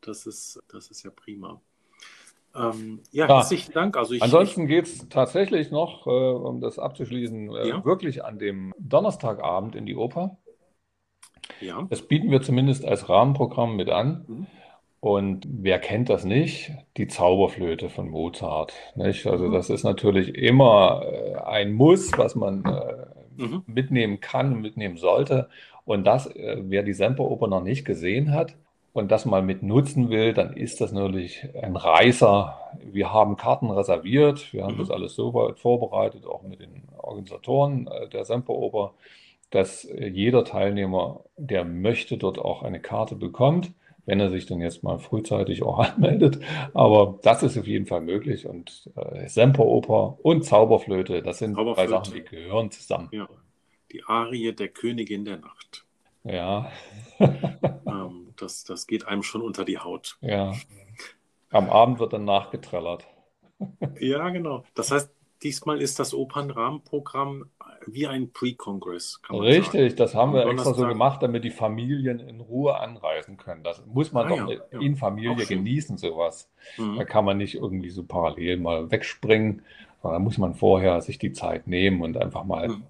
Das 0.00 0.26
ist, 0.26 0.62
das 0.68 0.88
ist 0.88 1.02
ja 1.02 1.10
prima. 1.10 1.60
Ähm, 2.56 3.00
ja, 3.10 3.26
ja, 3.26 3.36
herzlichen 3.36 3.72
Dank. 3.72 3.96
Also 3.96 4.14
ich, 4.14 4.22
Ansonsten 4.22 4.66
geht 4.66 4.86
es 4.86 5.08
tatsächlich 5.08 5.70
noch, 5.70 6.06
äh, 6.06 6.10
um 6.10 6.60
das 6.60 6.78
abzuschließen, 6.78 7.54
äh, 7.54 7.68
ja. 7.68 7.84
wirklich 7.84 8.24
an 8.24 8.38
dem 8.38 8.72
Donnerstagabend 8.78 9.74
in 9.74 9.86
die 9.86 9.96
Oper. 9.96 10.38
Ja. 11.60 11.86
Das 11.90 12.02
bieten 12.02 12.30
wir 12.30 12.42
zumindest 12.42 12.84
als 12.84 13.08
Rahmenprogramm 13.08 13.76
mit 13.76 13.90
an. 13.90 14.24
Mhm. 14.26 14.46
Und 15.00 15.46
wer 15.50 15.78
kennt 15.80 16.08
das 16.08 16.24
nicht? 16.24 16.72
Die 16.96 17.08
Zauberflöte 17.08 17.90
von 17.90 18.08
Mozart. 18.08 18.72
Nicht? 18.94 19.26
Also 19.26 19.48
mhm. 19.48 19.52
das 19.52 19.68
ist 19.68 19.84
natürlich 19.84 20.34
immer 20.34 21.02
äh, 21.04 21.34
ein 21.44 21.72
Muss, 21.72 22.16
was 22.16 22.34
man 22.34 22.64
äh, 22.64 23.42
mhm. 23.42 23.62
mitnehmen 23.66 24.20
kann 24.20 24.54
und 24.54 24.62
mitnehmen 24.62 24.96
sollte. 24.96 25.48
Und 25.84 26.04
das, 26.04 26.26
äh, 26.26 26.56
wer 26.62 26.82
die 26.82 26.94
Semperoper 26.94 27.48
noch 27.48 27.62
nicht 27.62 27.84
gesehen 27.84 28.32
hat, 28.32 28.56
und 28.94 29.10
das 29.10 29.24
mal 29.24 29.42
mit 29.42 29.62
nutzen 29.64 30.08
will, 30.08 30.32
dann 30.32 30.56
ist 30.56 30.80
das 30.80 30.92
natürlich 30.92 31.46
ein 31.60 31.74
Reißer. 31.74 32.56
Wir 32.80 33.12
haben 33.12 33.36
Karten 33.36 33.70
reserviert, 33.70 34.52
wir 34.52 34.64
haben 34.64 34.76
mhm. 34.76 34.78
das 34.78 34.90
alles 34.90 35.16
so 35.16 35.34
weit 35.34 35.58
vorbereitet, 35.58 36.24
auch 36.26 36.42
mit 36.44 36.60
den 36.60 36.84
Organisatoren 36.96 37.88
äh, 37.88 38.08
der 38.08 38.24
Semperoper, 38.24 38.94
dass 39.50 39.84
äh, 39.84 40.06
jeder 40.06 40.44
Teilnehmer, 40.44 41.24
der 41.36 41.64
möchte, 41.64 42.16
dort 42.16 42.38
auch 42.38 42.62
eine 42.62 42.78
Karte 42.78 43.16
bekommt, 43.16 43.72
wenn 44.06 44.20
er 44.20 44.30
sich 44.30 44.46
dann 44.46 44.60
jetzt 44.60 44.84
mal 44.84 45.00
frühzeitig 45.00 45.64
auch 45.64 45.78
anmeldet. 45.96 46.38
Aber 46.72 47.18
das 47.22 47.42
ist 47.42 47.58
auf 47.58 47.66
jeden 47.66 47.86
Fall 47.86 48.00
möglich 48.00 48.46
und 48.46 48.90
äh, 48.94 49.26
Semperoper 49.26 50.18
und 50.22 50.44
Zauberflöte, 50.44 51.20
das 51.20 51.40
sind 51.40 51.56
zwei 51.56 51.88
Sachen, 51.88 52.14
die 52.14 52.22
gehören 52.22 52.70
zusammen. 52.70 53.08
Ja. 53.10 53.28
Die 53.90 54.04
Arie 54.04 54.52
der 54.52 54.68
Königin 54.68 55.24
der 55.24 55.38
Nacht. 55.38 55.84
Ja. 56.24 56.70
ähm, 57.20 58.32
das, 58.36 58.64
das 58.64 58.86
geht 58.86 59.06
einem 59.06 59.22
schon 59.22 59.42
unter 59.42 59.64
die 59.64 59.78
Haut. 59.78 60.18
Ja. 60.20 60.52
Am 61.50 61.70
Abend 61.70 62.00
wird 62.00 62.12
dann 62.12 62.24
nachgetrellert. 62.24 63.06
ja, 64.00 64.28
genau. 64.30 64.64
Das 64.74 64.90
heißt, 64.90 65.10
diesmal 65.42 65.80
ist 65.80 65.98
das 65.98 66.14
Opernrahmenprogramm 66.14 67.44
wie 67.86 68.06
ein 68.06 68.32
Pre-Kongress. 68.32 69.20
Richtig, 69.30 69.90
sagen. 69.90 69.96
das 69.96 70.14
haben 70.14 70.32
wir 70.32 70.46
extra 70.46 70.72
so 70.72 70.86
gemacht, 70.86 71.22
damit 71.22 71.44
die 71.44 71.50
Familien 71.50 72.18
in 72.18 72.40
Ruhe 72.40 72.78
anreisen 72.78 73.36
können. 73.36 73.62
Das 73.62 73.84
muss 73.86 74.12
man 74.12 74.26
ah, 74.26 74.28
doch 74.30 74.48
ja, 74.48 74.58
ja. 74.72 74.80
in 74.80 74.96
Familie 74.96 75.44
genießen, 75.44 75.98
sowas. 75.98 76.50
Mhm. 76.78 76.96
Da 76.96 77.04
kann 77.04 77.26
man 77.26 77.36
nicht 77.36 77.54
irgendwie 77.54 77.90
so 77.90 78.04
parallel 78.04 78.56
mal 78.56 78.90
wegspringen, 78.90 79.62
sondern 80.02 80.20
da 80.20 80.24
muss 80.24 80.38
man 80.38 80.54
vorher 80.54 81.00
sich 81.02 81.18
die 81.18 81.32
Zeit 81.32 81.66
nehmen 81.66 82.00
und 82.00 82.16
einfach 82.16 82.44
mal 82.44 82.68
mhm. 82.68 82.82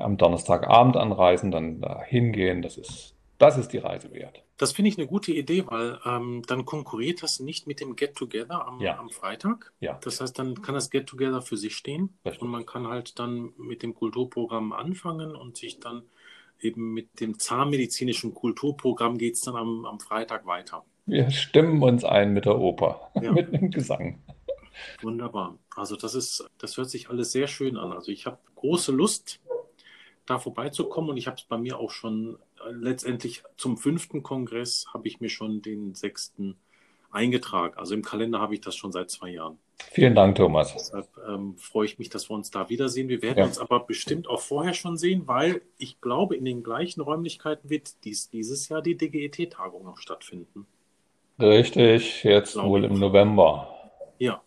Am 0.00 0.16
Donnerstagabend 0.16 0.96
anreisen, 0.96 1.50
dann 1.50 1.80
da 1.80 2.02
hingehen. 2.02 2.62
Das 2.62 2.76
ist, 2.76 3.14
das 3.38 3.58
ist 3.58 3.72
die 3.72 3.78
Reise 3.78 4.12
wert. 4.12 4.42
Das 4.58 4.72
finde 4.72 4.88
ich 4.90 4.98
eine 4.98 5.06
gute 5.06 5.32
Idee, 5.32 5.64
weil 5.68 6.00
ähm, 6.04 6.42
dann 6.46 6.64
konkurriert 6.64 7.22
das 7.22 7.38
nicht 7.38 7.68
mit 7.68 7.80
dem 7.80 7.94
Get-Together 7.94 8.66
am, 8.66 8.80
ja. 8.80 8.98
am, 8.98 9.08
Freitag. 9.10 9.72
Ja. 9.78 9.98
Das 10.02 10.20
heißt, 10.20 10.36
dann 10.36 10.62
kann 10.62 10.74
das 10.74 10.90
Get-Together 10.90 11.42
für 11.42 11.56
sich 11.56 11.76
stehen 11.76 12.18
Richtig. 12.24 12.42
und 12.42 12.48
man 12.48 12.66
kann 12.66 12.88
halt 12.88 13.20
dann 13.20 13.52
mit 13.56 13.84
dem 13.84 13.94
Kulturprogramm 13.94 14.72
anfangen 14.72 15.36
und 15.36 15.56
sich 15.56 15.78
dann 15.78 16.02
eben 16.60 16.92
mit 16.92 17.20
dem 17.20 17.38
zahnmedizinischen 17.38 18.34
Kulturprogramm 18.34 19.16
geht 19.16 19.34
es 19.34 19.42
dann 19.42 19.54
am, 19.54 19.84
am, 19.84 20.00
Freitag 20.00 20.44
weiter. 20.44 20.84
Wir 21.06 21.30
stimmen 21.30 21.80
uns 21.80 22.04
ein 22.04 22.32
mit 22.32 22.44
der 22.44 22.58
Oper, 22.58 23.12
ja. 23.22 23.30
mit 23.32 23.52
dem 23.52 23.70
Gesang. 23.70 24.20
Wunderbar. 25.02 25.56
Also 25.76 25.96
das 25.96 26.14
ist, 26.14 26.44
das 26.58 26.76
hört 26.76 26.90
sich 26.90 27.10
alles 27.10 27.30
sehr 27.30 27.46
schön 27.46 27.76
an. 27.76 27.92
Also 27.92 28.10
ich 28.10 28.26
habe 28.26 28.38
große 28.56 28.92
Lust, 28.92 29.40
da 30.28 30.38
vorbeizukommen 30.38 31.10
und 31.10 31.16
ich 31.16 31.26
habe 31.26 31.36
es 31.36 31.44
bei 31.44 31.58
mir 31.58 31.78
auch 31.78 31.90
schon 31.90 32.38
letztendlich 32.70 33.42
zum 33.56 33.76
fünften 33.76 34.22
Kongress 34.22 34.86
habe 34.92 35.08
ich 35.08 35.20
mir 35.20 35.28
schon 35.28 35.62
den 35.62 35.94
sechsten 35.94 36.56
eingetragen. 37.10 37.74
Also 37.76 37.94
im 37.94 38.02
Kalender 38.02 38.40
habe 38.40 38.54
ich 38.54 38.60
das 38.60 38.76
schon 38.76 38.92
seit 38.92 39.10
zwei 39.10 39.30
Jahren. 39.30 39.58
Vielen 39.92 40.14
Dank, 40.14 40.36
Thomas. 40.36 40.74
Deshalb 40.74 41.08
ähm, 41.28 41.56
freue 41.56 41.86
ich 41.86 41.98
mich, 41.98 42.10
dass 42.10 42.28
wir 42.28 42.34
uns 42.34 42.50
da 42.50 42.68
wiedersehen. 42.68 43.08
Wir 43.08 43.22
werden 43.22 43.38
ja. 43.38 43.44
uns 43.44 43.58
aber 43.58 43.80
bestimmt 43.80 44.28
auch 44.28 44.40
vorher 44.40 44.74
schon 44.74 44.96
sehen, 44.96 45.22
weil 45.26 45.62
ich 45.78 46.00
glaube, 46.00 46.36
in 46.36 46.44
den 46.44 46.62
gleichen 46.62 47.00
Räumlichkeiten 47.00 47.70
wird 47.70 48.04
dies, 48.04 48.28
dieses 48.28 48.68
Jahr 48.68 48.82
die 48.82 48.96
DGET-Tagung 48.96 49.84
noch 49.84 49.98
stattfinden. 49.98 50.66
Richtig, 51.38 52.24
jetzt 52.24 52.56
wohl 52.56 52.84
im 52.84 52.98
November. 52.98 53.72
Ja. 54.18 54.42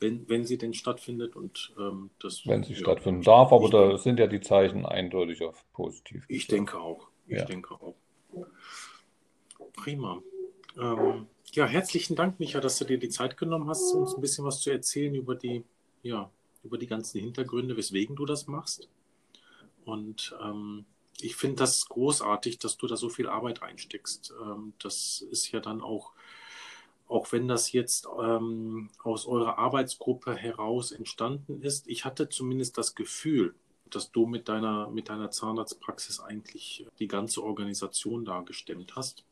Wenn, 0.00 0.28
wenn 0.28 0.44
sie 0.44 0.58
denn 0.58 0.74
stattfindet 0.74 1.34
und 1.34 1.74
ähm, 1.78 2.10
das. 2.20 2.46
Wenn 2.46 2.62
sie 2.62 2.74
ja, 2.74 2.78
stattfinden 2.78 3.22
darf, 3.22 3.52
aber 3.52 3.68
da 3.68 3.88
denke, 3.88 3.98
sind 3.98 4.20
ja 4.20 4.26
die 4.26 4.40
Zeichen 4.40 4.86
eindeutig 4.86 5.42
auf 5.42 5.64
positiv. 5.72 6.24
Ich 6.28 6.46
denke 6.46 6.78
auch. 6.78 7.08
Ich 7.26 7.38
ja. 7.38 7.44
denke 7.44 7.74
auch. 7.74 7.96
Prima. 9.72 10.22
Ähm, 10.78 11.26
ja, 11.52 11.66
herzlichen 11.66 12.14
Dank, 12.14 12.38
Micha, 12.38 12.60
dass 12.60 12.78
du 12.78 12.84
dir 12.84 12.98
die 12.98 13.08
Zeit 13.08 13.36
genommen 13.36 13.68
hast, 13.68 13.92
uns 13.92 14.14
ein 14.14 14.20
bisschen 14.20 14.44
was 14.44 14.60
zu 14.60 14.70
erzählen 14.70 15.14
über 15.14 15.34
die, 15.34 15.64
ja, 16.02 16.30
über 16.62 16.78
die 16.78 16.86
ganzen 16.86 17.20
Hintergründe, 17.20 17.76
weswegen 17.76 18.16
du 18.16 18.26
das 18.26 18.46
machst. 18.46 18.88
Und 19.84 20.36
ähm, 20.42 20.84
ich 21.20 21.36
finde 21.36 21.56
das 21.56 21.88
großartig, 21.88 22.58
dass 22.58 22.76
du 22.76 22.86
da 22.86 22.96
so 22.96 23.08
viel 23.08 23.28
Arbeit 23.28 23.62
reinsteckst. 23.62 24.34
Ähm, 24.40 24.74
das 24.78 25.24
ist 25.30 25.50
ja 25.50 25.60
dann 25.60 25.80
auch 25.80 26.12
auch 27.08 27.32
wenn 27.32 27.48
das 27.48 27.72
jetzt 27.72 28.06
ähm, 28.22 28.90
aus 29.02 29.26
eurer 29.26 29.58
Arbeitsgruppe 29.58 30.36
heraus 30.36 30.92
entstanden 30.92 31.62
ist, 31.62 31.88
ich 31.88 32.04
hatte 32.04 32.28
zumindest 32.28 32.78
das 32.78 32.94
Gefühl, 32.94 33.54
dass 33.90 34.12
du 34.12 34.26
mit 34.26 34.48
deiner, 34.48 34.88
mit 34.90 35.08
deiner 35.08 35.30
Zahnarztpraxis 35.30 36.20
eigentlich 36.20 36.86
die 36.98 37.08
ganze 37.08 37.42
Organisation 37.42 38.24
da 38.24 38.40
gestemmt 38.42 38.94
hast. 38.96 39.24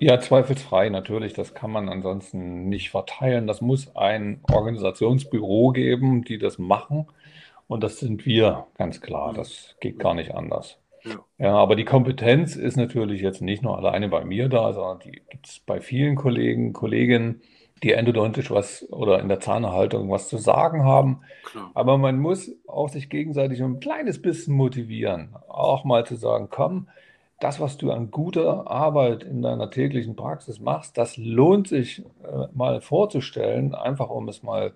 Ja, 0.00 0.20
zweifelsfrei 0.20 0.88
natürlich. 0.90 1.32
Das 1.32 1.54
kann 1.54 1.70
man 1.70 1.88
ansonsten 1.88 2.68
nicht 2.68 2.90
verteilen. 2.90 3.46
Das 3.46 3.60
muss 3.60 3.94
ein 3.96 4.40
Organisationsbüro 4.50 5.70
geben, 5.70 6.24
die 6.24 6.38
das 6.38 6.58
machen. 6.58 7.06
Und 7.66 7.82
das 7.82 7.98
sind 7.98 8.24
wir, 8.24 8.66
ganz 8.76 9.00
klar. 9.00 9.32
Das 9.34 9.76
geht 9.80 9.98
gar 9.98 10.14
nicht 10.14 10.34
anders. 10.34 10.78
Ja. 11.08 11.46
ja, 11.46 11.54
aber 11.54 11.76
die 11.76 11.84
Kompetenz 11.84 12.56
ist 12.56 12.76
natürlich 12.76 13.20
jetzt 13.20 13.42
nicht 13.42 13.62
nur 13.62 13.76
alleine 13.76 14.08
bei 14.08 14.24
mir 14.24 14.48
da, 14.48 14.72
sondern 14.72 15.00
die 15.00 15.22
gibt 15.30 15.46
es 15.46 15.60
bei 15.60 15.80
vielen 15.80 16.16
Kollegen, 16.16 16.72
Kolleginnen, 16.72 17.42
die 17.82 17.92
endodontisch 17.92 18.50
was 18.50 18.86
oder 18.90 19.20
in 19.20 19.28
der 19.28 19.40
Zahnerhaltung 19.40 20.10
was 20.10 20.28
zu 20.28 20.36
sagen 20.36 20.84
haben. 20.84 21.20
Klar. 21.44 21.70
Aber 21.74 21.98
man 21.98 22.18
muss 22.18 22.50
auch 22.66 22.88
sich 22.88 23.08
gegenseitig 23.08 23.62
ein 23.62 23.80
kleines 23.80 24.20
bisschen 24.20 24.54
motivieren. 24.54 25.34
Auch 25.48 25.84
mal 25.84 26.04
zu 26.04 26.16
sagen, 26.16 26.48
komm, 26.50 26.88
das, 27.40 27.60
was 27.60 27.76
du 27.76 27.92
an 27.92 28.10
guter 28.10 28.68
Arbeit 28.68 29.22
in 29.22 29.42
deiner 29.42 29.70
täglichen 29.70 30.16
Praxis 30.16 30.58
machst, 30.58 30.98
das 30.98 31.16
lohnt 31.16 31.68
sich 31.68 32.00
äh, 32.24 32.46
mal 32.52 32.80
vorzustellen, 32.80 33.74
einfach 33.74 34.10
um 34.10 34.28
es 34.28 34.42
mal 34.42 34.72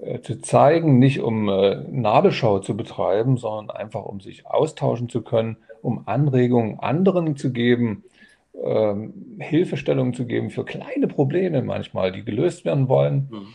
äh, 0.00 0.20
zu 0.20 0.40
zeigen, 0.40 0.98
nicht 0.98 1.20
um 1.20 1.48
äh, 1.48 1.76
Nabelschau 1.90 2.60
zu 2.60 2.76
betreiben, 2.76 3.36
sondern 3.36 3.76
einfach 3.76 4.04
um 4.04 4.20
sich 4.20 4.46
austauschen 4.46 5.08
zu 5.08 5.22
können, 5.22 5.56
um 5.82 6.06
Anregungen 6.06 6.78
anderen 6.80 7.36
zu 7.36 7.52
geben, 7.52 8.04
ähm, 8.62 9.38
Hilfestellungen 9.38 10.14
zu 10.14 10.26
geben 10.26 10.50
für 10.50 10.64
kleine 10.64 11.08
Probleme 11.08 11.62
manchmal, 11.62 12.12
die 12.12 12.24
gelöst 12.24 12.64
werden 12.64 12.88
wollen. 12.88 13.28
Mhm. 13.30 13.46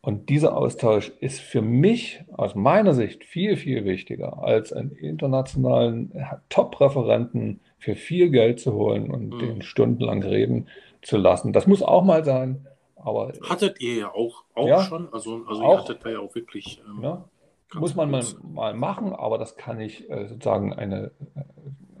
Und 0.00 0.28
dieser 0.28 0.56
Austausch 0.56 1.10
ist 1.20 1.40
für 1.40 1.62
mich 1.62 2.22
aus 2.32 2.54
meiner 2.54 2.94
Sicht 2.94 3.24
viel, 3.24 3.56
viel 3.56 3.84
wichtiger, 3.84 4.42
als 4.44 4.72
einen 4.72 4.92
internationalen 4.92 6.12
Top-Referenten 6.48 7.60
für 7.78 7.96
viel 7.96 8.30
Geld 8.30 8.60
zu 8.60 8.72
holen 8.74 9.10
und 9.10 9.34
mhm. 9.34 9.38
den 9.38 9.62
stundenlang 9.62 10.22
reden 10.22 10.68
zu 11.02 11.16
lassen. 11.16 11.52
Das 11.52 11.66
muss 11.66 11.82
auch 11.82 12.04
mal 12.04 12.24
sein. 12.24 12.66
Aber 13.06 13.32
hattet 13.48 13.80
ihr 13.80 13.94
ja 13.94 14.12
auch, 14.12 14.42
auch 14.54 14.66
ja, 14.66 14.82
schon, 14.82 15.12
also, 15.12 15.44
also 15.46 15.62
auch, 15.62 15.74
ihr 15.74 15.78
hattet 15.78 16.04
da 16.04 16.10
ja 16.10 16.18
auch 16.18 16.34
wirklich. 16.34 16.82
Ähm, 16.84 17.04
ja, 17.04 17.24
muss 17.74 17.94
man 17.94 18.10
mal, 18.10 18.24
mal, 18.42 18.74
machen, 18.74 19.12
aber 19.12 19.38
das 19.38 19.56
kann 19.56 19.80
ich 19.80 20.10
äh, 20.10 20.26
sozusagen 20.26 20.72
eine, 20.72 21.12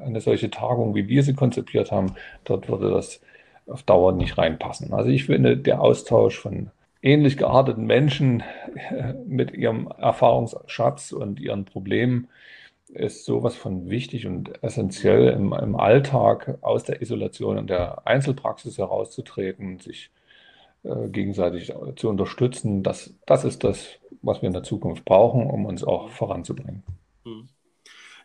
eine 0.00 0.20
solche 0.20 0.50
Tagung, 0.50 0.96
wie 0.96 1.06
wir 1.06 1.22
sie 1.22 1.34
konzipiert 1.34 1.92
haben, 1.92 2.16
dort 2.42 2.68
würde 2.68 2.90
das 2.90 3.20
auf 3.68 3.84
Dauer 3.84 4.14
nicht 4.14 4.36
reinpassen. 4.36 4.92
Also 4.92 5.10
ich 5.10 5.26
finde, 5.26 5.56
der 5.56 5.80
Austausch 5.80 6.40
von 6.40 6.72
ähnlich 7.02 7.36
gearteten 7.36 7.86
Menschen 7.86 8.42
mit 9.26 9.52
ihrem 9.52 9.86
Erfahrungsschatz 9.86 11.12
und 11.12 11.38
ihren 11.38 11.66
Problemen 11.66 12.26
ist 12.88 13.24
sowas 13.24 13.54
von 13.54 13.90
wichtig 13.90 14.26
und 14.26 14.60
essentiell 14.64 15.28
im, 15.28 15.52
im 15.52 15.76
Alltag 15.76 16.58
aus 16.62 16.82
der 16.82 17.00
Isolation 17.00 17.58
und 17.58 17.70
der 17.70 18.08
Einzelpraxis 18.08 18.78
herauszutreten, 18.78 19.78
sich 19.78 20.10
äh, 20.86 21.08
gegenseitig 21.08 21.72
zu 21.96 22.08
unterstützen. 22.08 22.82
Das, 22.82 23.14
das 23.26 23.44
ist 23.44 23.64
das, 23.64 23.98
was 24.22 24.42
wir 24.42 24.46
in 24.46 24.52
der 24.52 24.62
Zukunft 24.62 25.04
brauchen, 25.04 25.50
um 25.50 25.66
uns 25.66 25.82
auch 25.84 26.10
voranzubringen. 26.10 26.82
Hm. 27.24 27.48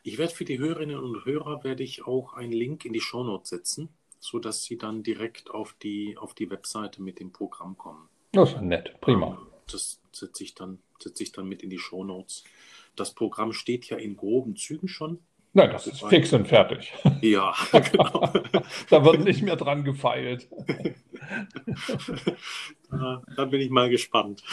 Ich 0.04 0.18
werde 0.18 0.34
für 0.34 0.46
die 0.46 0.60
Hörerinnen 0.60 0.98
und 0.98 1.26
Hörer 1.26 1.64
werde 1.64 1.84
ich 1.84 2.06
auch 2.06 2.34
einen 2.34 2.52
Link 2.52 2.86
in 2.86 2.94
die 2.94 3.02
Shownotes 3.02 3.50
setzen, 3.50 3.90
sodass 4.20 4.64
sie 4.64 4.78
dann 4.78 5.04
direkt 5.04 5.52
auf 5.52 5.76
die, 5.82 6.18
auf 6.18 6.34
die 6.34 6.50
Webseite 6.50 7.02
mit 7.02 7.20
dem 7.20 7.32
Programm 7.32 7.78
kommen. 7.78 8.10
Das 8.32 8.54
ist 8.54 8.62
nett, 8.62 9.00
prima. 9.02 9.40
Das 9.72 10.02
setze 10.12 10.44
ich, 10.44 10.56
dann, 10.56 10.80
setze 11.00 11.24
ich 11.24 11.32
dann 11.32 11.48
mit 11.48 11.62
in 11.64 11.70
die 11.70 11.80
Shownotes. 11.80 12.44
Das 12.96 13.14
Programm 13.14 13.54
steht 13.54 13.86
ja 13.90 13.98
in 13.98 14.18
groben 14.18 14.56
Zügen 14.56 14.88
schon. 14.88 15.20
Nein, 15.54 15.70
das 15.70 15.88
ist 15.88 16.02
fix 16.06 16.32
und 16.32 16.48
fertig. 16.48 16.94
Ja, 17.22 17.54
genau. 17.72 18.32
da 18.90 19.04
wird 19.04 19.26
nicht 19.26 19.42
mehr 19.42 19.58
dran 19.58 19.84
gefeilt. 19.84 20.48
da, 22.90 23.22
da, 23.36 23.46
bin 23.46 23.60
ich 23.60 23.70
mal 23.70 23.90
gespannt. 23.90 24.44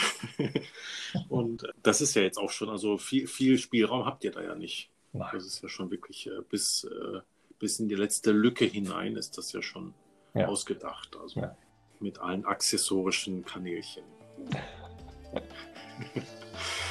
Und 1.29 1.65
das 1.83 2.01
ist 2.01 2.15
ja 2.15 2.21
jetzt 2.21 2.37
auch 2.37 2.49
schon, 2.49 2.69
also 2.69 2.97
viel, 2.97 3.27
viel 3.27 3.57
Spielraum 3.57 4.05
habt 4.05 4.25
ihr 4.25 4.31
da 4.31 4.43
ja 4.43 4.55
nicht. 4.55 4.89
Nein. 5.13 5.29
Das 5.31 5.45
ist 5.45 5.63
ja 5.63 5.69
schon 5.69 5.89
wirklich 5.89 6.27
äh, 6.27 6.41
bis, 6.49 6.83
äh, 6.83 7.21
bis 7.59 7.79
in 7.79 7.87
die 7.87 7.95
letzte 7.95 8.31
Lücke 8.31 8.65
hinein 8.65 9.15
ist 9.15 9.37
das 9.37 9.53
ja 9.53 9.61
schon 9.61 9.93
ja. 10.33 10.47
ausgedacht. 10.47 11.15
Also 11.21 11.39
ja. 11.39 11.55
mit 11.99 12.19
allen 12.19 12.45
accessorischen 12.45 13.45
Kanälchen. 13.45 14.03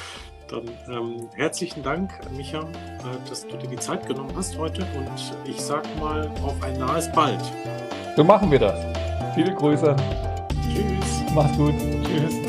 Dann 0.49 0.63
ähm, 0.89 1.29
herzlichen 1.35 1.83
Dank, 1.83 2.11
Micha, 2.35 2.61
äh, 2.61 3.29
dass 3.29 3.47
du 3.47 3.55
dir 3.55 3.67
die 3.67 3.77
Zeit 3.77 4.07
genommen 4.07 4.31
hast 4.35 4.57
heute 4.57 4.81
und 4.97 5.33
ich 5.45 5.61
sag 5.61 5.83
mal 5.99 6.27
auf 6.43 6.61
ein 6.63 6.77
nahes 6.79 7.11
Bald. 7.11 7.41
So 8.15 8.23
machen 8.23 8.49
wir 8.49 8.59
das. 8.59 8.79
Viele 9.35 9.53
Grüße. 9.53 9.95
Tschüss. 10.73 11.23
Mach's 11.33 11.55
gut. 11.55 11.75
Tschüss. 11.77 12.48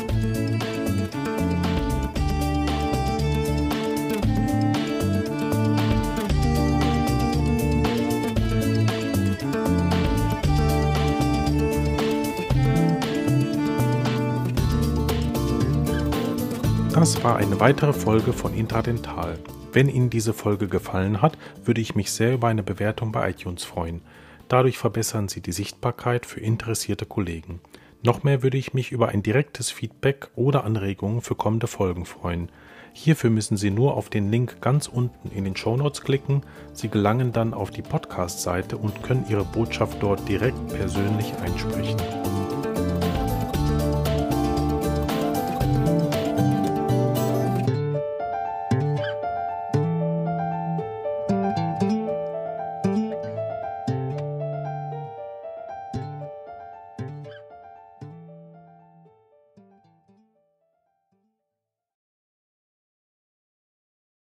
Das 17.13 17.25
war 17.25 17.35
eine 17.35 17.59
weitere 17.59 17.91
Folge 17.91 18.31
von 18.31 18.53
Intradental. 18.53 19.37
Wenn 19.73 19.89
Ihnen 19.89 20.09
diese 20.09 20.31
Folge 20.31 20.69
gefallen 20.69 21.21
hat, 21.21 21.37
würde 21.65 21.81
ich 21.81 21.93
mich 21.93 22.09
sehr 22.09 22.33
über 22.33 22.47
eine 22.47 22.63
Bewertung 22.63 23.11
bei 23.11 23.31
iTunes 23.31 23.65
freuen. 23.65 23.99
Dadurch 24.47 24.77
verbessern 24.77 25.27
Sie 25.27 25.41
die 25.41 25.51
Sichtbarkeit 25.51 26.25
für 26.25 26.39
interessierte 26.39 27.05
Kollegen. 27.05 27.59
Noch 28.01 28.23
mehr 28.23 28.43
würde 28.43 28.57
ich 28.57 28.73
mich 28.73 28.93
über 28.93 29.09
ein 29.09 29.23
direktes 29.23 29.69
Feedback 29.69 30.29
oder 30.35 30.63
Anregungen 30.63 31.19
für 31.19 31.35
kommende 31.35 31.67
Folgen 31.67 32.05
freuen. 32.05 32.47
Hierfür 32.93 33.29
müssen 33.29 33.57
Sie 33.57 33.71
nur 33.71 33.97
auf 33.97 34.09
den 34.09 34.31
Link 34.31 34.61
ganz 34.61 34.87
unten 34.87 35.31
in 35.35 35.43
den 35.43 35.57
Shownotes 35.57 36.03
klicken. 36.03 36.43
Sie 36.71 36.87
gelangen 36.87 37.33
dann 37.33 37.53
auf 37.53 37.71
die 37.71 37.81
Podcast-Seite 37.81 38.77
und 38.77 39.03
können 39.03 39.25
Ihre 39.27 39.43
Botschaft 39.43 40.01
dort 40.01 40.29
direkt 40.29 40.65
persönlich 40.69 41.33
einsprechen. 41.43 41.97